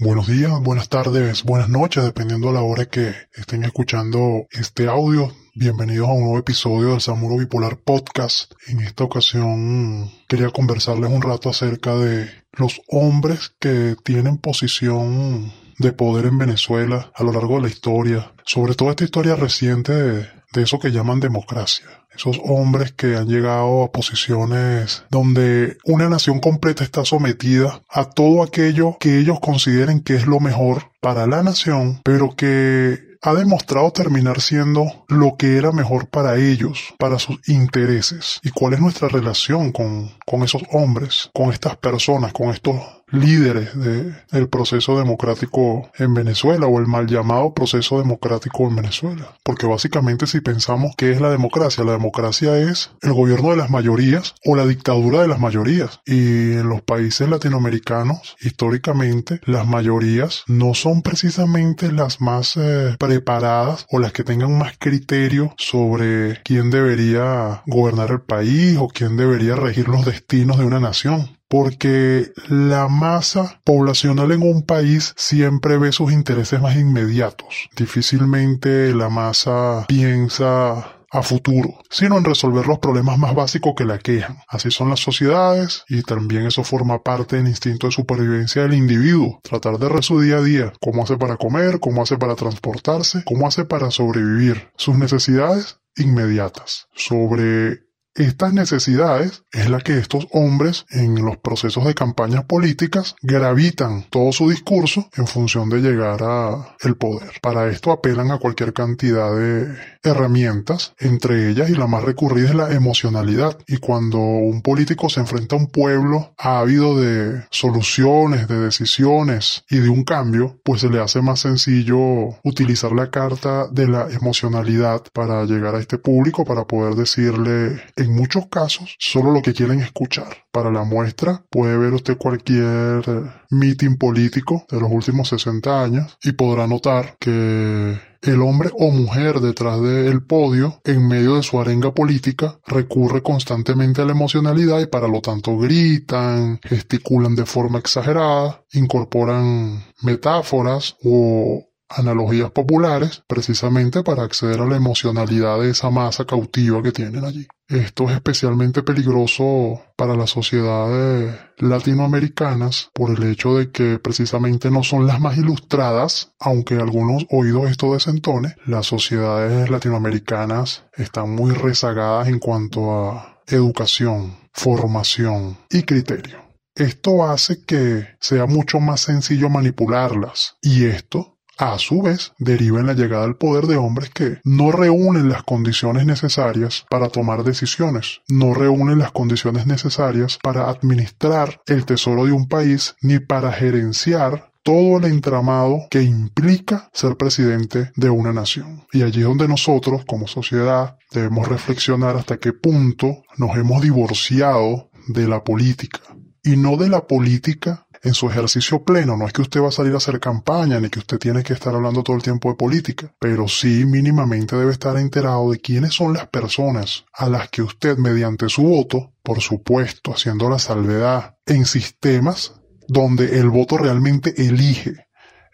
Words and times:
Buenos 0.00 0.28
días, 0.28 0.52
buenas 0.62 0.88
tardes, 0.88 1.42
buenas 1.42 1.68
noches, 1.68 2.04
dependiendo 2.04 2.46
de 2.46 2.54
la 2.54 2.62
hora 2.62 2.86
que 2.86 3.12
estén 3.34 3.64
escuchando 3.64 4.46
este 4.52 4.86
audio. 4.86 5.32
Bienvenidos 5.56 6.08
a 6.08 6.12
un 6.12 6.20
nuevo 6.20 6.38
episodio 6.38 6.90
del 6.90 7.00
Samuro 7.00 7.36
Bipolar 7.36 7.78
Podcast. 7.78 8.52
En 8.68 8.78
esta 8.78 9.02
ocasión 9.02 10.08
quería 10.28 10.50
conversarles 10.50 11.10
un 11.10 11.20
rato 11.20 11.48
acerca 11.48 11.96
de 11.96 12.30
los 12.52 12.80
hombres 12.86 13.56
que 13.58 13.96
tienen 14.04 14.38
posición 14.38 15.52
de 15.80 15.92
poder 15.92 16.26
en 16.26 16.38
Venezuela 16.38 17.10
a 17.16 17.24
lo 17.24 17.32
largo 17.32 17.56
de 17.56 17.62
la 17.62 17.68
historia, 17.68 18.34
sobre 18.44 18.76
todo 18.76 18.90
esta 18.90 19.02
historia 19.02 19.34
reciente 19.34 19.92
de, 19.92 20.28
de 20.52 20.62
eso 20.62 20.78
que 20.78 20.92
llaman 20.92 21.18
democracia 21.18 21.86
esos 22.18 22.40
hombres 22.44 22.92
que 22.92 23.16
han 23.16 23.28
llegado 23.28 23.84
a 23.84 23.92
posiciones 23.92 25.04
donde 25.10 25.78
una 25.84 26.08
nación 26.08 26.40
completa 26.40 26.84
está 26.84 27.04
sometida 27.04 27.82
a 27.88 28.10
todo 28.10 28.42
aquello 28.42 28.96
que 28.98 29.18
ellos 29.18 29.40
consideren 29.40 30.00
que 30.00 30.16
es 30.16 30.26
lo 30.26 30.40
mejor 30.40 30.90
para 31.00 31.26
la 31.26 31.42
nación, 31.42 32.00
pero 32.02 32.34
que 32.34 32.98
ha 33.22 33.34
demostrado 33.34 33.90
terminar 33.92 34.40
siendo 34.40 35.04
lo 35.08 35.36
que 35.36 35.56
era 35.56 35.72
mejor 35.72 36.08
para 36.08 36.36
ellos, 36.36 36.94
para 36.98 37.18
sus 37.18 37.38
intereses. 37.48 38.40
¿Y 38.42 38.50
cuál 38.50 38.74
es 38.74 38.80
nuestra 38.80 39.08
relación 39.08 39.72
con, 39.72 40.12
con 40.24 40.42
esos 40.42 40.62
hombres, 40.72 41.30
con 41.32 41.52
estas 41.52 41.76
personas, 41.76 42.32
con 42.32 42.50
estos 42.50 42.76
líderes 43.10 43.70
del 43.78 44.48
proceso 44.48 44.98
democrático 44.98 45.90
en 45.98 46.14
Venezuela 46.14 46.66
o 46.66 46.78
el 46.78 46.86
mal 46.86 47.06
llamado 47.06 47.54
proceso 47.54 47.98
democrático 47.98 48.68
en 48.68 48.76
Venezuela. 48.76 49.34
Porque 49.42 49.66
básicamente 49.66 50.26
si 50.26 50.40
pensamos 50.40 50.94
qué 50.96 51.12
es 51.12 51.20
la 51.20 51.30
democracia, 51.30 51.84
la 51.84 51.92
democracia 51.92 52.58
es 52.58 52.90
el 53.02 53.12
gobierno 53.12 53.50
de 53.50 53.56
las 53.56 53.70
mayorías 53.70 54.34
o 54.44 54.56
la 54.56 54.66
dictadura 54.66 55.22
de 55.22 55.28
las 55.28 55.40
mayorías. 55.40 56.00
Y 56.06 56.52
en 56.52 56.68
los 56.68 56.82
países 56.82 57.28
latinoamericanos, 57.28 58.36
históricamente, 58.40 59.40
las 59.44 59.66
mayorías 59.66 60.44
no 60.46 60.74
son 60.74 61.02
precisamente 61.02 61.92
las 61.92 62.20
más 62.20 62.56
eh, 62.56 62.96
preparadas 62.98 63.86
o 63.90 63.98
las 63.98 64.12
que 64.12 64.24
tengan 64.24 64.56
más 64.56 64.74
criterio 64.78 65.54
sobre 65.58 66.40
quién 66.42 66.70
debería 66.70 67.62
gobernar 67.66 68.10
el 68.10 68.20
país 68.20 68.76
o 68.78 68.88
quién 68.88 69.16
debería 69.16 69.56
regir 69.56 69.88
los 69.88 70.04
destinos 70.04 70.58
de 70.58 70.64
una 70.64 70.80
nación 70.80 71.37
porque 71.48 72.32
la 72.48 72.88
masa 72.88 73.60
poblacional 73.64 74.32
en 74.32 74.42
un 74.42 74.62
país 74.62 75.14
siempre 75.16 75.78
ve 75.78 75.92
sus 75.92 76.12
intereses 76.12 76.60
más 76.60 76.76
inmediatos. 76.76 77.68
Difícilmente 77.76 78.94
la 78.94 79.08
masa 79.08 79.86
piensa 79.88 80.98
a 81.10 81.22
futuro, 81.22 81.78
sino 81.90 82.18
en 82.18 82.24
resolver 82.24 82.66
los 82.66 82.78
problemas 82.78 83.18
más 83.18 83.34
básicos 83.34 83.72
que 83.76 83.84
la 83.84 83.98
quejan. 83.98 84.38
Así 84.46 84.70
son 84.70 84.90
las 84.90 85.00
sociedades 85.00 85.84
y 85.88 86.02
también 86.02 86.46
eso 86.46 86.64
forma 86.64 87.02
parte 87.02 87.36
del 87.36 87.48
instinto 87.48 87.86
de 87.86 87.92
supervivencia 87.92 88.62
del 88.62 88.74
individuo. 88.74 89.40
Tratar 89.42 89.78
de 89.78 89.88
ver 89.88 90.04
su 90.04 90.20
día 90.20 90.36
a 90.36 90.42
día, 90.42 90.72
cómo 90.80 91.02
hace 91.02 91.16
para 91.16 91.36
comer, 91.36 91.80
cómo 91.80 92.02
hace 92.02 92.18
para 92.18 92.34
transportarse, 92.34 93.22
cómo 93.24 93.46
hace 93.46 93.64
para 93.64 93.90
sobrevivir. 93.90 94.68
Sus 94.76 94.96
necesidades 94.96 95.80
inmediatas. 95.96 96.88
Sobre 96.94 97.87
estas 98.18 98.52
necesidades 98.52 99.44
es 99.52 99.70
la 99.70 99.80
que 99.80 99.98
estos 99.98 100.26
hombres 100.32 100.86
en 100.90 101.24
los 101.24 101.36
procesos 101.36 101.84
de 101.84 101.94
campañas 101.94 102.44
políticas 102.44 103.14
gravitan 103.22 104.04
todo 104.10 104.32
su 104.32 104.50
discurso 104.50 105.08
en 105.16 105.26
función 105.26 105.68
de 105.70 105.80
llegar 105.80 106.22
a 106.22 106.76
el 106.80 106.96
poder. 106.96 107.32
Para 107.40 107.68
esto 107.68 107.92
apelan 107.92 108.30
a 108.30 108.38
cualquier 108.38 108.72
cantidad 108.72 109.34
de 109.34 109.76
herramientas, 110.02 110.94
entre 110.98 111.50
ellas 111.50 111.70
y 111.70 111.74
la 111.74 111.86
más 111.86 112.02
recurrida 112.02 112.48
es 112.48 112.54
la 112.54 112.72
emocionalidad. 112.72 113.58
Y 113.66 113.76
cuando 113.78 114.18
un 114.18 114.62
político 114.62 115.08
se 115.08 115.20
enfrenta 115.20 115.56
a 115.56 115.58
un 115.58 115.68
pueblo 115.68 116.34
ávido 116.36 116.98
de 116.98 117.44
soluciones, 117.50 118.48
de 118.48 118.58
decisiones 118.58 119.64
y 119.70 119.78
de 119.78 119.88
un 119.88 120.04
cambio, 120.04 120.60
pues 120.64 120.80
se 120.80 120.90
le 120.90 121.00
hace 121.00 121.22
más 121.22 121.40
sencillo 121.40 121.98
utilizar 122.42 122.92
la 122.92 123.10
carta 123.10 123.68
de 123.68 123.86
la 123.86 124.08
emocionalidad 124.10 125.02
para 125.12 125.44
llegar 125.44 125.74
a 125.74 125.80
este 125.80 125.98
público, 125.98 126.44
para 126.44 126.64
poder 126.66 126.94
decirle 126.94 127.80
muchos 128.08 128.46
casos 128.48 128.96
solo 128.98 129.30
lo 129.30 129.42
que 129.42 129.54
quieren 129.54 129.80
escuchar. 129.80 130.44
Para 130.50 130.70
la 130.70 130.84
muestra 130.84 131.44
puede 131.50 131.76
ver 131.76 131.92
usted 131.92 132.16
cualquier 132.16 133.04
eh, 133.06 133.30
meeting 133.50 133.96
político 133.96 134.64
de 134.70 134.80
los 134.80 134.90
últimos 134.90 135.28
60 135.28 135.82
años 135.82 136.18
y 136.22 136.32
podrá 136.32 136.66
notar 136.66 137.16
que 137.18 137.98
el 138.22 138.42
hombre 138.42 138.70
o 138.72 138.90
mujer 138.90 139.40
detrás 139.40 139.80
del 139.80 140.24
podio, 140.24 140.80
en 140.84 141.06
medio 141.06 141.36
de 141.36 141.42
su 141.42 141.60
arenga 141.60 141.94
política, 141.94 142.58
recurre 142.66 143.22
constantemente 143.22 144.02
a 144.02 144.04
la 144.04 144.12
emocionalidad 144.12 144.80
y 144.80 144.86
para 144.86 145.08
lo 145.08 145.20
tanto 145.20 145.56
gritan, 145.56 146.58
gesticulan 146.62 147.36
de 147.36 147.46
forma 147.46 147.78
exagerada, 147.78 148.64
incorporan 148.72 149.84
metáforas 150.02 150.96
o 151.04 151.67
analogías 151.88 152.50
populares 152.50 153.22
precisamente 153.26 154.02
para 154.02 154.22
acceder 154.22 154.60
a 154.60 154.66
la 154.66 154.76
emocionalidad 154.76 155.60
de 155.60 155.70
esa 155.70 155.90
masa 155.90 156.24
cautiva 156.24 156.82
que 156.82 156.92
tienen 156.92 157.24
allí. 157.24 157.46
Esto 157.68 158.04
es 158.04 158.12
especialmente 158.12 158.82
peligroso 158.82 159.82
para 159.96 160.14
las 160.16 160.30
sociedades 160.30 161.38
latinoamericanas 161.58 162.90
por 162.94 163.10
el 163.10 163.22
hecho 163.30 163.56
de 163.56 163.70
que 163.70 163.98
precisamente 163.98 164.70
no 164.70 164.82
son 164.82 165.06
las 165.06 165.20
más 165.20 165.36
ilustradas, 165.36 166.32
aunque 166.38 166.76
algunos 166.76 167.26
oídos 167.30 167.70
esto 167.70 167.92
desentone, 167.92 168.56
las 168.64 168.86
sociedades 168.86 169.68
latinoamericanas 169.68 170.84
están 170.94 171.34
muy 171.34 171.52
rezagadas 171.52 172.28
en 172.28 172.38
cuanto 172.38 172.92
a 172.92 173.42
educación, 173.46 174.36
formación 174.52 175.58
y 175.70 175.82
criterio. 175.82 176.48
Esto 176.74 177.28
hace 177.28 177.64
que 177.64 178.06
sea 178.20 178.46
mucho 178.46 178.78
más 178.78 179.00
sencillo 179.00 179.48
manipularlas 179.50 180.56
y 180.62 180.84
esto 180.86 181.37
a 181.58 181.78
su 181.78 182.02
vez 182.02 182.32
deriva 182.38 182.80
en 182.80 182.86
la 182.86 182.94
llegada 182.94 183.24
al 183.24 183.36
poder 183.36 183.66
de 183.66 183.76
hombres 183.76 184.10
que 184.10 184.38
no 184.44 184.72
reúnen 184.72 185.28
las 185.28 185.42
condiciones 185.42 186.06
necesarias 186.06 186.86
para 186.88 187.08
tomar 187.08 187.44
decisiones, 187.44 188.20
no 188.28 188.54
reúnen 188.54 188.98
las 188.98 189.12
condiciones 189.12 189.66
necesarias 189.66 190.38
para 190.42 190.70
administrar 190.70 191.60
el 191.66 191.84
tesoro 191.84 192.26
de 192.26 192.32
un 192.32 192.48
país 192.48 192.96
ni 193.02 193.18
para 193.18 193.52
gerenciar 193.52 194.52
todo 194.62 194.98
el 194.98 195.04
entramado 195.06 195.86
que 195.90 196.02
implica 196.02 196.90
ser 196.92 197.16
presidente 197.16 197.90
de 197.96 198.10
una 198.10 198.32
nación. 198.34 198.84
Y 198.92 199.02
allí 199.02 199.20
es 199.20 199.26
donde 199.26 199.48
nosotros, 199.48 200.04
como 200.06 200.28
sociedad, 200.28 200.98
debemos 201.10 201.48
reflexionar 201.48 202.16
hasta 202.16 202.36
qué 202.36 202.52
punto 202.52 203.22
nos 203.38 203.56
hemos 203.56 203.80
divorciado 203.80 204.90
de 205.06 205.26
la 205.26 205.42
política. 205.42 206.00
Y 206.44 206.56
no 206.56 206.76
de 206.76 206.88
la 206.88 207.06
política 207.06 207.86
en 208.08 208.14
su 208.14 208.28
ejercicio 208.28 208.82
pleno. 208.82 209.16
No 209.16 209.26
es 209.26 209.32
que 209.32 209.42
usted 209.42 209.60
va 209.60 209.68
a 209.68 209.72
salir 209.72 209.94
a 209.94 209.98
hacer 209.98 210.18
campaña, 210.18 210.80
ni 210.80 210.88
que 210.88 210.98
usted 210.98 211.18
tiene 211.18 211.42
que 211.42 211.52
estar 211.52 211.74
hablando 211.74 212.02
todo 212.02 212.16
el 212.16 212.22
tiempo 212.22 212.48
de 212.48 212.56
política, 212.56 213.14
pero 213.18 213.46
sí 213.48 213.84
mínimamente 213.84 214.56
debe 214.56 214.72
estar 214.72 214.96
enterado 214.96 215.50
de 215.50 215.60
quiénes 215.60 215.94
son 215.94 216.12
las 216.12 216.26
personas 216.28 217.04
a 217.12 217.28
las 217.28 217.48
que 217.48 217.62
usted 217.62 217.96
mediante 217.96 218.48
su 218.48 218.62
voto, 218.62 219.12
por 219.22 219.40
supuesto, 219.40 220.12
haciendo 220.12 220.48
la 220.50 220.58
salvedad 220.58 221.36
en 221.46 221.64
sistemas 221.64 222.54
donde 222.88 223.38
el 223.38 223.50
voto 223.50 223.76
realmente 223.76 224.34
elige, 224.36 225.06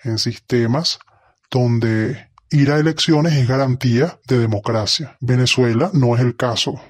en 0.03 0.19
sistemas 0.19 0.98
donde 1.50 2.31
ir 2.50 2.70
a 2.70 2.78
elecciones 2.78 3.34
es 3.34 3.48
garantía 3.48 4.20
de 4.26 4.38
democracia. 4.38 5.16
Venezuela 5.20 5.91
no 5.93 6.14
es 6.14 6.20
el 6.20 6.37
caso. 6.37 6.81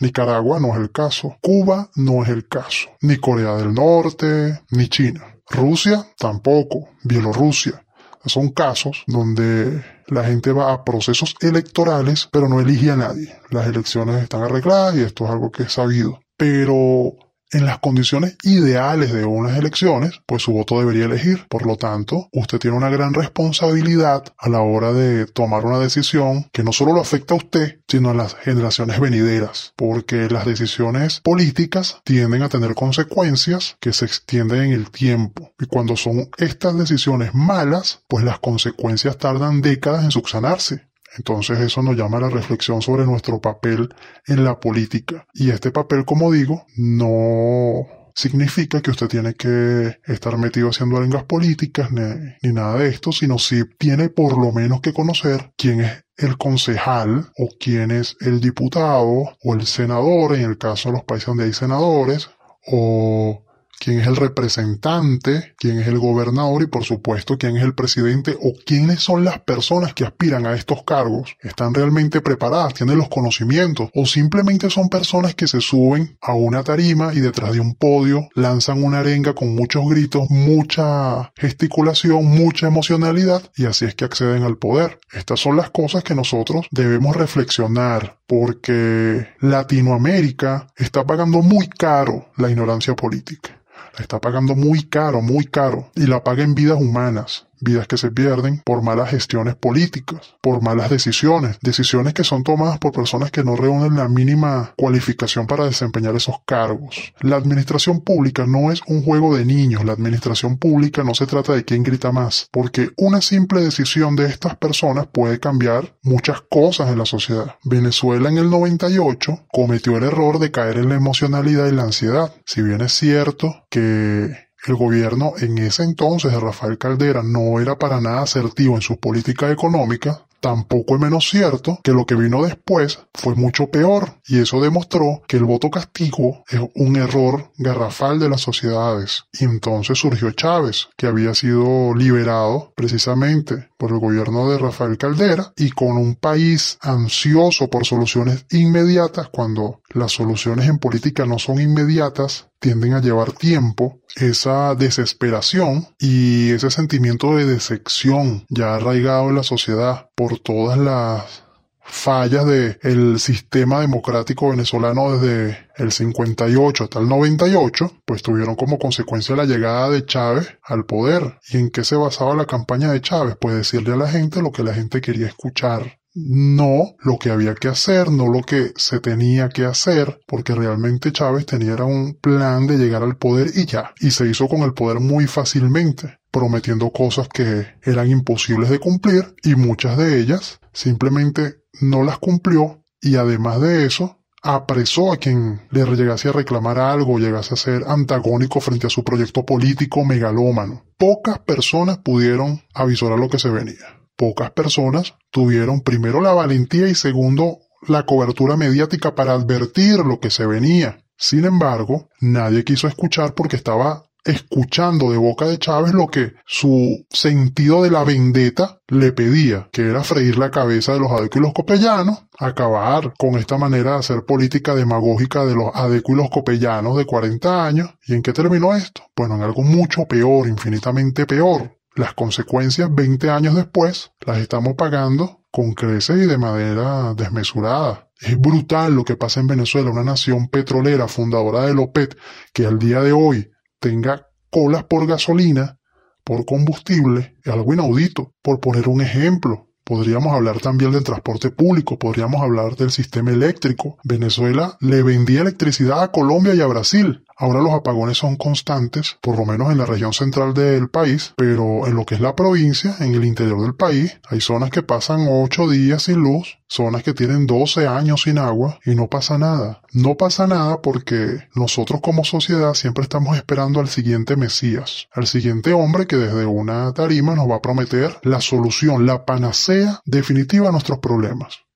Nicaragua 0.00 0.60
no 0.60 0.72
es 0.72 0.80
el 0.80 0.90
caso. 0.92 1.36
Cuba 1.40 1.90
no 1.96 2.22
es 2.22 2.28
el 2.28 2.46
caso. 2.48 2.90
Ni 3.00 3.16
Corea 3.16 3.56
del 3.56 3.74
Norte, 3.74 4.62
ni 4.70 4.88
China. 4.88 5.36
Rusia 5.50 6.06
tampoco. 6.18 6.88
Bielorrusia. 7.02 7.84
Son 8.24 8.50
casos 8.50 9.04
donde 9.06 9.84
la 10.08 10.24
gente 10.24 10.52
va 10.52 10.72
a 10.72 10.84
procesos 10.84 11.34
electorales, 11.40 12.28
pero 12.30 12.48
no 12.48 12.60
elige 12.60 12.90
a 12.90 12.96
nadie. 12.96 13.34
Las 13.50 13.66
elecciones 13.66 14.22
están 14.22 14.42
arregladas 14.42 14.96
y 14.96 15.02
esto 15.02 15.24
es 15.24 15.30
algo 15.30 15.50
que 15.50 15.64
es 15.64 15.72
sabido. 15.72 16.20
Pero 16.36 17.14
en 17.52 17.66
las 17.66 17.78
condiciones 17.78 18.36
ideales 18.42 19.12
de 19.12 19.24
unas 19.24 19.56
elecciones, 19.56 20.20
pues 20.26 20.42
su 20.42 20.52
voto 20.52 20.78
debería 20.78 21.06
elegir. 21.06 21.46
Por 21.48 21.66
lo 21.66 21.76
tanto, 21.76 22.28
usted 22.32 22.58
tiene 22.58 22.76
una 22.76 22.90
gran 22.90 23.14
responsabilidad 23.14 24.24
a 24.36 24.48
la 24.48 24.60
hora 24.60 24.92
de 24.92 25.26
tomar 25.26 25.64
una 25.64 25.78
decisión 25.78 26.48
que 26.52 26.62
no 26.62 26.72
solo 26.72 26.92
lo 26.92 27.00
afecta 27.00 27.34
a 27.34 27.38
usted, 27.38 27.80
sino 27.88 28.10
a 28.10 28.14
las 28.14 28.34
generaciones 28.34 29.00
venideras, 29.00 29.72
porque 29.76 30.28
las 30.28 30.46
decisiones 30.46 31.20
políticas 31.20 32.00
tienden 32.04 32.42
a 32.42 32.48
tener 32.48 32.74
consecuencias 32.74 33.76
que 33.80 33.92
se 33.92 34.04
extienden 34.04 34.62
en 34.62 34.72
el 34.72 34.90
tiempo. 34.90 35.52
Y 35.58 35.66
cuando 35.66 35.96
son 35.96 36.28
estas 36.36 36.76
decisiones 36.76 37.34
malas, 37.34 38.00
pues 38.08 38.24
las 38.24 38.38
consecuencias 38.38 39.18
tardan 39.18 39.62
décadas 39.62 40.04
en 40.04 40.10
subsanarse. 40.10 40.87
Entonces 41.18 41.58
eso 41.58 41.82
nos 41.82 41.96
llama 41.96 42.18
a 42.18 42.22
la 42.22 42.30
reflexión 42.30 42.80
sobre 42.80 43.04
nuestro 43.04 43.40
papel 43.40 43.88
en 44.26 44.44
la 44.44 44.58
política. 44.58 45.26
Y 45.34 45.50
este 45.50 45.70
papel, 45.70 46.04
como 46.04 46.32
digo, 46.32 46.64
no 46.76 47.86
significa 48.14 48.80
que 48.80 48.90
usted 48.90 49.08
tiene 49.08 49.34
que 49.34 49.98
estar 50.06 50.38
metido 50.38 50.70
haciendo 50.70 50.96
arengas 50.96 51.24
políticas 51.24 51.90
ni, 51.92 52.52
nada 52.52 52.78
de 52.78 52.88
esto, 52.88 53.12
sino 53.12 53.38
si 53.38 53.64
tiene 53.78 54.08
por 54.08 54.38
lo 54.38 54.52
menos 54.52 54.80
que 54.80 54.92
conocer 54.92 55.52
quién 55.56 55.82
es 55.82 56.04
el 56.16 56.36
concejal 56.36 57.30
o 57.36 57.48
quién 57.60 57.90
es 57.90 58.16
el 58.20 58.40
diputado 58.40 59.36
o 59.40 59.54
el 59.54 59.66
senador, 59.66 60.34
en 60.34 60.42
el 60.42 60.58
caso 60.58 60.88
de 60.88 60.94
los 60.94 61.04
países 61.04 61.26
donde 61.26 61.44
hay 61.44 61.52
senadores, 61.52 62.30
o 62.66 63.44
quién 63.78 64.00
es 64.00 64.06
el 64.06 64.16
representante, 64.16 65.54
quién 65.56 65.78
es 65.78 65.88
el 65.88 65.98
gobernador 65.98 66.62
y 66.62 66.66
por 66.66 66.84
supuesto 66.84 67.38
quién 67.38 67.56
es 67.56 67.62
el 67.62 67.74
presidente 67.74 68.36
o 68.40 68.52
quiénes 68.64 69.00
son 69.00 69.24
las 69.24 69.40
personas 69.40 69.94
que 69.94 70.04
aspiran 70.04 70.46
a 70.46 70.54
estos 70.54 70.82
cargos. 70.84 71.36
¿Están 71.40 71.74
realmente 71.74 72.20
preparadas? 72.20 72.74
¿Tienen 72.74 72.98
los 72.98 73.08
conocimientos? 73.08 73.90
¿O 73.94 74.06
simplemente 74.06 74.70
son 74.70 74.88
personas 74.88 75.34
que 75.34 75.46
se 75.46 75.60
suben 75.60 76.18
a 76.20 76.34
una 76.34 76.62
tarima 76.64 77.14
y 77.14 77.20
detrás 77.20 77.52
de 77.52 77.60
un 77.60 77.74
podio 77.74 78.28
lanzan 78.34 78.82
una 78.82 79.00
arenga 79.00 79.34
con 79.34 79.54
muchos 79.54 79.88
gritos, 79.88 80.28
mucha 80.30 81.32
gesticulación, 81.36 82.24
mucha 82.24 82.66
emocionalidad 82.66 83.42
y 83.56 83.66
así 83.66 83.84
es 83.84 83.94
que 83.94 84.04
acceden 84.04 84.42
al 84.42 84.58
poder? 84.58 85.00
Estas 85.12 85.40
son 85.40 85.56
las 85.56 85.70
cosas 85.70 86.02
que 86.02 86.14
nosotros 86.14 86.66
debemos 86.70 87.16
reflexionar 87.16 88.18
porque 88.26 89.28
Latinoamérica 89.40 90.66
está 90.76 91.06
pagando 91.06 91.42
muy 91.42 91.68
caro 91.68 92.28
la 92.36 92.50
ignorancia 92.50 92.94
política 92.94 93.58
está 94.02 94.20
pagando 94.20 94.54
muy 94.54 94.84
caro, 94.84 95.20
muy 95.22 95.44
caro, 95.44 95.90
y 95.94 96.06
la 96.06 96.22
paga 96.22 96.44
en 96.44 96.54
vidas 96.54 96.80
humanas 96.80 97.47
vidas 97.60 97.86
que 97.86 97.96
se 97.96 98.10
pierden 98.10 98.62
por 98.64 98.82
malas 98.82 99.10
gestiones 99.10 99.54
políticas, 99.54 100.34
por 100.40 100.62
malas 100.62 100.90
decisiones, 100.90 101.58
decisiones 101.62 102.14
que 102.14 102.24
son 102.24 102.44
tomadas 102.44 102.78
por 102.78 102.92
personas 102.92 103.30
que 103.30 103.44
no 103.44 103.56
reúnen 103.56 103.96
la 103.96 104.08
mínima 104.08 104.74
cualificación 104.76 105.46
para 105.46 105.64
desempeñar 105.64 106.14
esos 106.16 106.36
cargos. 106.46 107.12
La 107.20 107.36
administración 107.36 108.00
pública 108.00 108.46
no 108.46 108.72
es 108.72 108.82
un 108.86 109.02
juego 109.02 109.36
de 109.36 109.44
niños, 109.44 109.84
la 109.84 109.92
administración 109.92 110.58
pública 110.58 111.02
no 111.04 111.14
se 111.14 111.26
trata 111.26 111.54
de 111.54 111.64
quién 111.64 111.82
grita 111.82 112.12
más, 112.12 112.48
porque 112.52 112.90
una 112.96 113.20
simple 113.20 113.60
decisión 113.60 114.16
de 114.16 114.26
estas 114.26 114.56
personas 114.56 115.06
puede 115.06 115.40
cambiar 115.40 115.96
muchas 116.02 116.42
cosas 116.50 116.90
en 116.90 116.98
la 116.98 117.06
sociedad. 117.06 117.56
Venezuela 117.64 118.28
en 118.28 118.38
el 118.38 118.50
98 118.50 119.46
cometió 119.52 119.96
el 119.96 120.04
error 120.04 120.38
de 120.38 120.50
caer 120.50 120.78
en 120.78 120.88
la 120.88 120.94
emocionalidad 120.94 121.66
y 121.66 121.72
la 121.72 121.82
ansiedad. 121.82 122.32
Si 122.44 122.62
bien 122.62 122.80
es 122.80 122.92
cierto 122.92 123.64
que 123.70 124.47
el 124.66 124.74
gobierno 124.74 125.32
en 125.38 125.58
ese 125.58 125.84
entonces 125.84 126.32
de 126.32 126.40
Rafael 126.40 126.78
Caldera 126.78 127.22
no 127.22 127.60
era 127.60 127.78
para 127.78 128.00
nada 128.00 128.22
asertivo 128.22 128.74
en 128.74 128.82
sus 128.82 128.98
políticas 128.98 129.52
económicas, 129.52 130.22
Tampoco 130.40 130.94
es 130.94 131.00
menos 131.00 131.28
cierto 131.28 131.80
que 131.82 131.92
lo 131.92 132.06
que 132.06 132.14
vino 132.14 132.44
después 132.44 133.00
fue 133.12 133.34
mucho 133.34 133.70
peor 133.70 134.20
y 134.26 134.38
eso 134.38 134.60
demostró 134.60 135.22
que 135.26 135.36
el 135.36 135.44
voto 135.44 135.68
castigo 135.70 136.44
es 136.48 136.60
un 136.76 136.96
error 136.96 137.50
garrafal 137.56 138.20
de 138.20 138.28
las 138.28 138.42
sociedades. 138.42 139.24
Y 139.32 139.44
entonces 139.44 139.98
surgió 139.98 140.30
Chávez, 140.30 140.88
que 140.96 141.08
había 141.08 141.34
sido 141.34 141.92
liberado 141.94 142.72
precisamente 142.76 143.68
por 143.76 143.90
el 143.90 143.98
gobierno 143.98 144.48
de 144.48 144.58
Rafael 144.58 144.96
Caldera 144.96 145.52
y 145.56 145.70
con 145.70 145.96
un 145.96 146.14
país 146.14 146.78
ansioso 146.82 147.68
por 147.68 147.84
soluciones 147.84 148.46
inmediatas 148.50 149.28
cuando 149.30 149.80
las 149.88 150.12
soluciones 150.12 150.68
en 150.68 150.78
política 150.78 151.26
no 151.26 151.38
son 151.38 151.60
inmediatas, 151.60 152.48
tienden 152.60 152.94
a 152.94 153.00
llevar 153.00 153.32
tiempo, 153.32 154.00
esa 154.16 154.74
desesperación 154.74 155.88
y 155.98 156.50
ese 156.50 156.70
sentimiento 156.70 157.36
de 157.36 157.46
decepción 157.46 158.44
ya 158.48 158.74
arraigado 158.74 159.28
en 159.28 159.36
la 159.36 159.42
sociedad 159.42 160.10
por 160.14 160.38
todas 160.38 160.78
las 160.78 161.44
fallas 161.90 162.44
del 162.46 163.18
sistema 163.18 163.80
democrático 163.80 164.50
venezolano 164.50 165.16
desde 165.16 165.68
el 165.76 165.90
58 165.90 166.84
hasta 166.84 166.98
el 166.98 167.08
98, 167.08 167.92
pues 168.04 168.22
tuvieron 168.22 168.56
como 168.56 168.78
consecuencia 168.78 169.34
la 169.36 169.46
llegada 169.46 169.88
de 169.88 170.04
Chávez 170.04 170.58
al 170.62 170.84
poder. 170.84 171.38
¿Y 171.48 171.56
en 171.56 171.70
qué 171.70 171.84
se 171.84 171.96
basaba 171.96 172.34
la 172.34 172.46
campaña 172.46 172.92
de 172.92 173.00
Chávez? 173.00 173.36
Pues 173.40 173.56
decirle 173.56 173.94
a 173.94 173.96
la 173.96 174.08
gente 174.08 174.42
lo 174.42 174.52
que 174.52 174.62
la 174.64 174.74
gente 174.74 175.00
quería 175.00 175.28
escuchar 175.28 175.97
no 176.14 176.96
lo 177.00 177.18
que 177.18 177.30
había 177.30 177.54
que 177.54 177.68
hacer, 177.68 178.10
no 178.10 178.28
lo 178.28 178.42
que 178.42 178.72
se 178.76 179.00
tenía 179.00 179.48
que 179.48 179.64
hacer, 179.64 180.20
porque 180.26 180.54
realmente 180.54 181.12
Chávez 181.12 181.46
tenía 181.46 181.76
un 181.84 182.14
plan 182.14 182.66
de 182.66 182.76
llegar 182.76 183.02
al 183.02 183.16
poder 183.16 183.50
y 183.54 183.66
ya, 183.66 183.92
y 184.00 184.10
se 184.10 184.26
hizo 184.28 184.48
con 184.48 184.62
el 184.62 184.74
poder 184.74 185.00
muy 185.00 185.26
fácilmente, 185.26 186.18
prometiendo 186.30 186.90
cosas 186.90 187.28
que 187.28 187.66
eran 187.82 188.10
imposibles 188.10 188.70
de 188.70 188.78
cumplir 188.78 189.34
y 189.42 189.54
muchas 189.54 189.96
de 189.96 190.18
ellas 190.20 190.60
simplemente 190.72 191.62
no 191.80 192.02
las 192.02 192.18
cumplió 192.18 192.84
y 193.00 193.16
además 193.16 193.60
de 193.60 193.86
eso 193.86 194.18
apresó 194.42 195.12
a 195.12 195.16
quien 195.16 195.62
le 195.70 195.84
llegase 195.84 196.28
a 196.28 196.32
reclamar 196.32 196.78
algo, 196.78 197.18
llegase 197.18 197.54
a 197.54 197.56
ser 197.56 197.84
antagónico 197.86 198.60
frente 198.60 198.86
a 198.86 198.90
su 198.90 199.04
proyecto 199.04 199.44
político 199.44 200.04
megalómano. 200.04 200.84
Pocas 200.96 201.40
personas 201.40 201.98
pudieron 201.98 202.62
avisar 202.72 203.12
a 203.12 203.16
lo 203.16 203.28
que 203.28 203.38
se 203.38 203.50
venía 203.50 203.97
pocas 204.18 204.50
personas 204.50 205.14
tuvieron 205.30 205.80
primero 205.80 206.20
la 206.20 206.32
valentía 206.32 206.88
y 206.88 206.94
segundo 206.96 207.60
la 207.86 208.04
cobertura 208.04 208.56
mediática 208.56 209.14
para 209.14 209.32
advertir 209.32 210.00
lo 210.00 210.18
que 210.18 210.30
se 210.30 210.44
venía. 210.44 211.04
Sin 211.16 211.44
embargo, 211.44 212.08
nadie 212.20 212.64
quiso 212.64 212.88
escuchar 212.88 213.34
porque 213.34 213.56
estaba 213.56 214.08
escuchando 214.24 215.10
de 215.10 215.16
boca 215.16 215.46
de 215.46 215.58
Chávez 215.58 215.92
lo 215.92 216.08
que 216.08 216.34
su 216.44 217.06
sentido 217.08 217.82
de 217.82 217.90
la 217.90 218.04
vendetta 218.04 218.80
le 218.88 219.12
pedía, 219.12 219.68
que 219.72 219.82
era 219.82 220.02
freír 220.02 220.36
la 220.36 220.50
cabeza 220.50 220.92
de 220.92 221.00
los 221.00 221.12
adecuilos 221.12 221.52
copellanos, 221.54 222.24
acabar 222.38 223.14
con 223.16 223.36
esta 223.36 223.56
manera 223.56 223.92
de 223.92 223.98
hacer 223.98 224.24
política 224.24 224.74
demagógica 224.74 225.46
de 225.46 225.54
los 225.54 225.74
adecuilos 225.74 226.28
copellanos 226.30 226.96
de 226.96 227.06
40 227.06 227.66
años. 227.66 227.90
¿Y 228.06 228.14
en 228.14 228.22
qué 228.22 228.32
terminó 228.32 228.74
esto? 228.74 229.02
Bueno, 229.16 229.36
en 229.36 229.42
algo 229.42 229.62
mucho 229.62 230.06
peor, 230.06 230.48
infinitamente 230.48 231.24
peor. 231.24 231.77
Las 231.98 232.14
consecuencias 232.14 232.94
20 232.94 233.28
años 233.28 233.56
después 233.56 234.12
las 234.24 234.38
estamos 234.38 234.74
pagando 234.74 235.42
con 235.50 235.72
creces 235.72 236.22
y 236.22 236.26
de 236.26 236.38
manera 236.38 237.12
desmesurada. 237.14 238.08
Es 238.20 238.38
brutal 238.38 238.94
lo 238.94 239.04
que 239.04 239.16
pasa 239.16 239.40
en 239.40 239.48
Venezuela, 239.48 239.90
una 239.90 240.04
nación 240.04 240.46
petrolera 240.46 241.08
fundadora 241.08 241.66
de 241.66 241.72
OPET, 241.72 242.16
que 242.52 242.66
al 242.66 242.78
día 242.78 243.00
de 243.00 243.10
hoy 243.10 243.50
tenga 243.80 244.28
colas 244.48 244.84
por 244.84 245.08
gasolina, 245.08 245.80
por 246.22 246.44
combustible, 246.44 247.36
es 247.42 247.52
algo 247.52 247.74
inaudito. 247.74 248.32
Por 248.42 248.60
poner 248.60 248.88
un 248.88 249.00
ejemplo, 249.00 249.68
Podríamos 249.88 250.34
hablar 250.34 250.60
también 250.60 250.92
del 250.92 251.02
transporte 251.02 251.50
público, 251.50 251.98
podríamos 251.98 252.42
hablar 252.42 252.76
del 252.76 252.90
sistema 252.90 253.30
eléctrico. 253.30 253.96
Venezuela 254.04 254.76
le 254.82 255.02
vendía 255.02 255.40
electricidad 255.40 256.02
a 256.02 256.12
Colombia 256.12 256.54
y 256.54 256.60
a 256.60 256.66
Brasil. 256.66 257.24
Ahora 257.40 257.60
los 257.62 257.72
apagones 257.72 258.18
son 258.18 258.34
constantes, 258.34 259.16
por 259.20 259.38
lo 259.38 259.46
menos 259.46 259.70
en 259.70 259.78
la 259.78 259.86
región 259.86 260.12
central 260.12 260.54
del 260.54 260.90
país, 260.90 261.34
pero 261.36 261.86
en 261.86 261.94
lo 261.94 262.04
que 262.04 262.16
es 262.16 262.20
la 262.20 262.34
provincia, 262.34 262.96
en 262.98 263.14
el 263.14 263.24
interior 263.24 263.62
del 263.62 263.76
país, 263.76 264.18
hay 264.28 264.40
zonas 264.40 264.70
que 264.70 264.82
pasan 264.82 265.28
ocho 265.30 265.68
días 265.68 266.02
sin 266.02 266.16
luz, 266.16 266.58
zonas 266.66 267.04
que 267.04 267.14
tienen 267.14 267.46
12 267.46 267.86
años 267.86 268.22
sin 268.22 268.38
agua 268.38 268.80
y 268.84 268.96
no 268.96 269.06
pasa 269.06 269.38
nada. 269.38 269.82
No 269.92 270.16
pasa 270.16 270.48
nada 270.48 270.82
porque 270.82 271.46
nosotros 271.54 272.00
como 272.02 272.24
sociedad 272.24 272.74
siempre 272.74 273.04
estamos 273.04 273.36
esperando 273.36 273.78
al 273.78 273.88
siguiente 273.88 274.34
Mesías, 274.36 275.06
al 275.12 275.28
siguiente 275.28 275.72
hombre 275.72 276.08
que 276.08 276.16
desde 276.16 276.44
una 276.44 276.92
tarima 276.92 277.36
nos 277.36 277.48
va 277.48 277.56
a 277.56 277.62
prometer 277.62 278.18
la 278.24 278.40
solución, 278.40 279.06
la 279.06 279.24
panacea 279.24 280.00
definitiva 280.04 280.70
a 280.70 280.72
nuestros 280.72 280.98
problemas. 280.98 281.67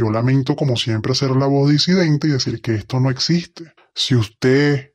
Yo 0.00 0.10
lamento 0.10 0.56
como 0.56 0.78
siempre 0.78 1.14
ser 1.14 1.32
la 1.32 1.44
voz 1.44 1.68
disidente 1.68 2.26
y 2.26 2.30
decir 2.30 2.62
que 2.62 2.74
esto 2.74 3.00
no 3.00 3.10
existe. 3.10 3.74
Si 3.94 4.14
usted, 4.14 4.94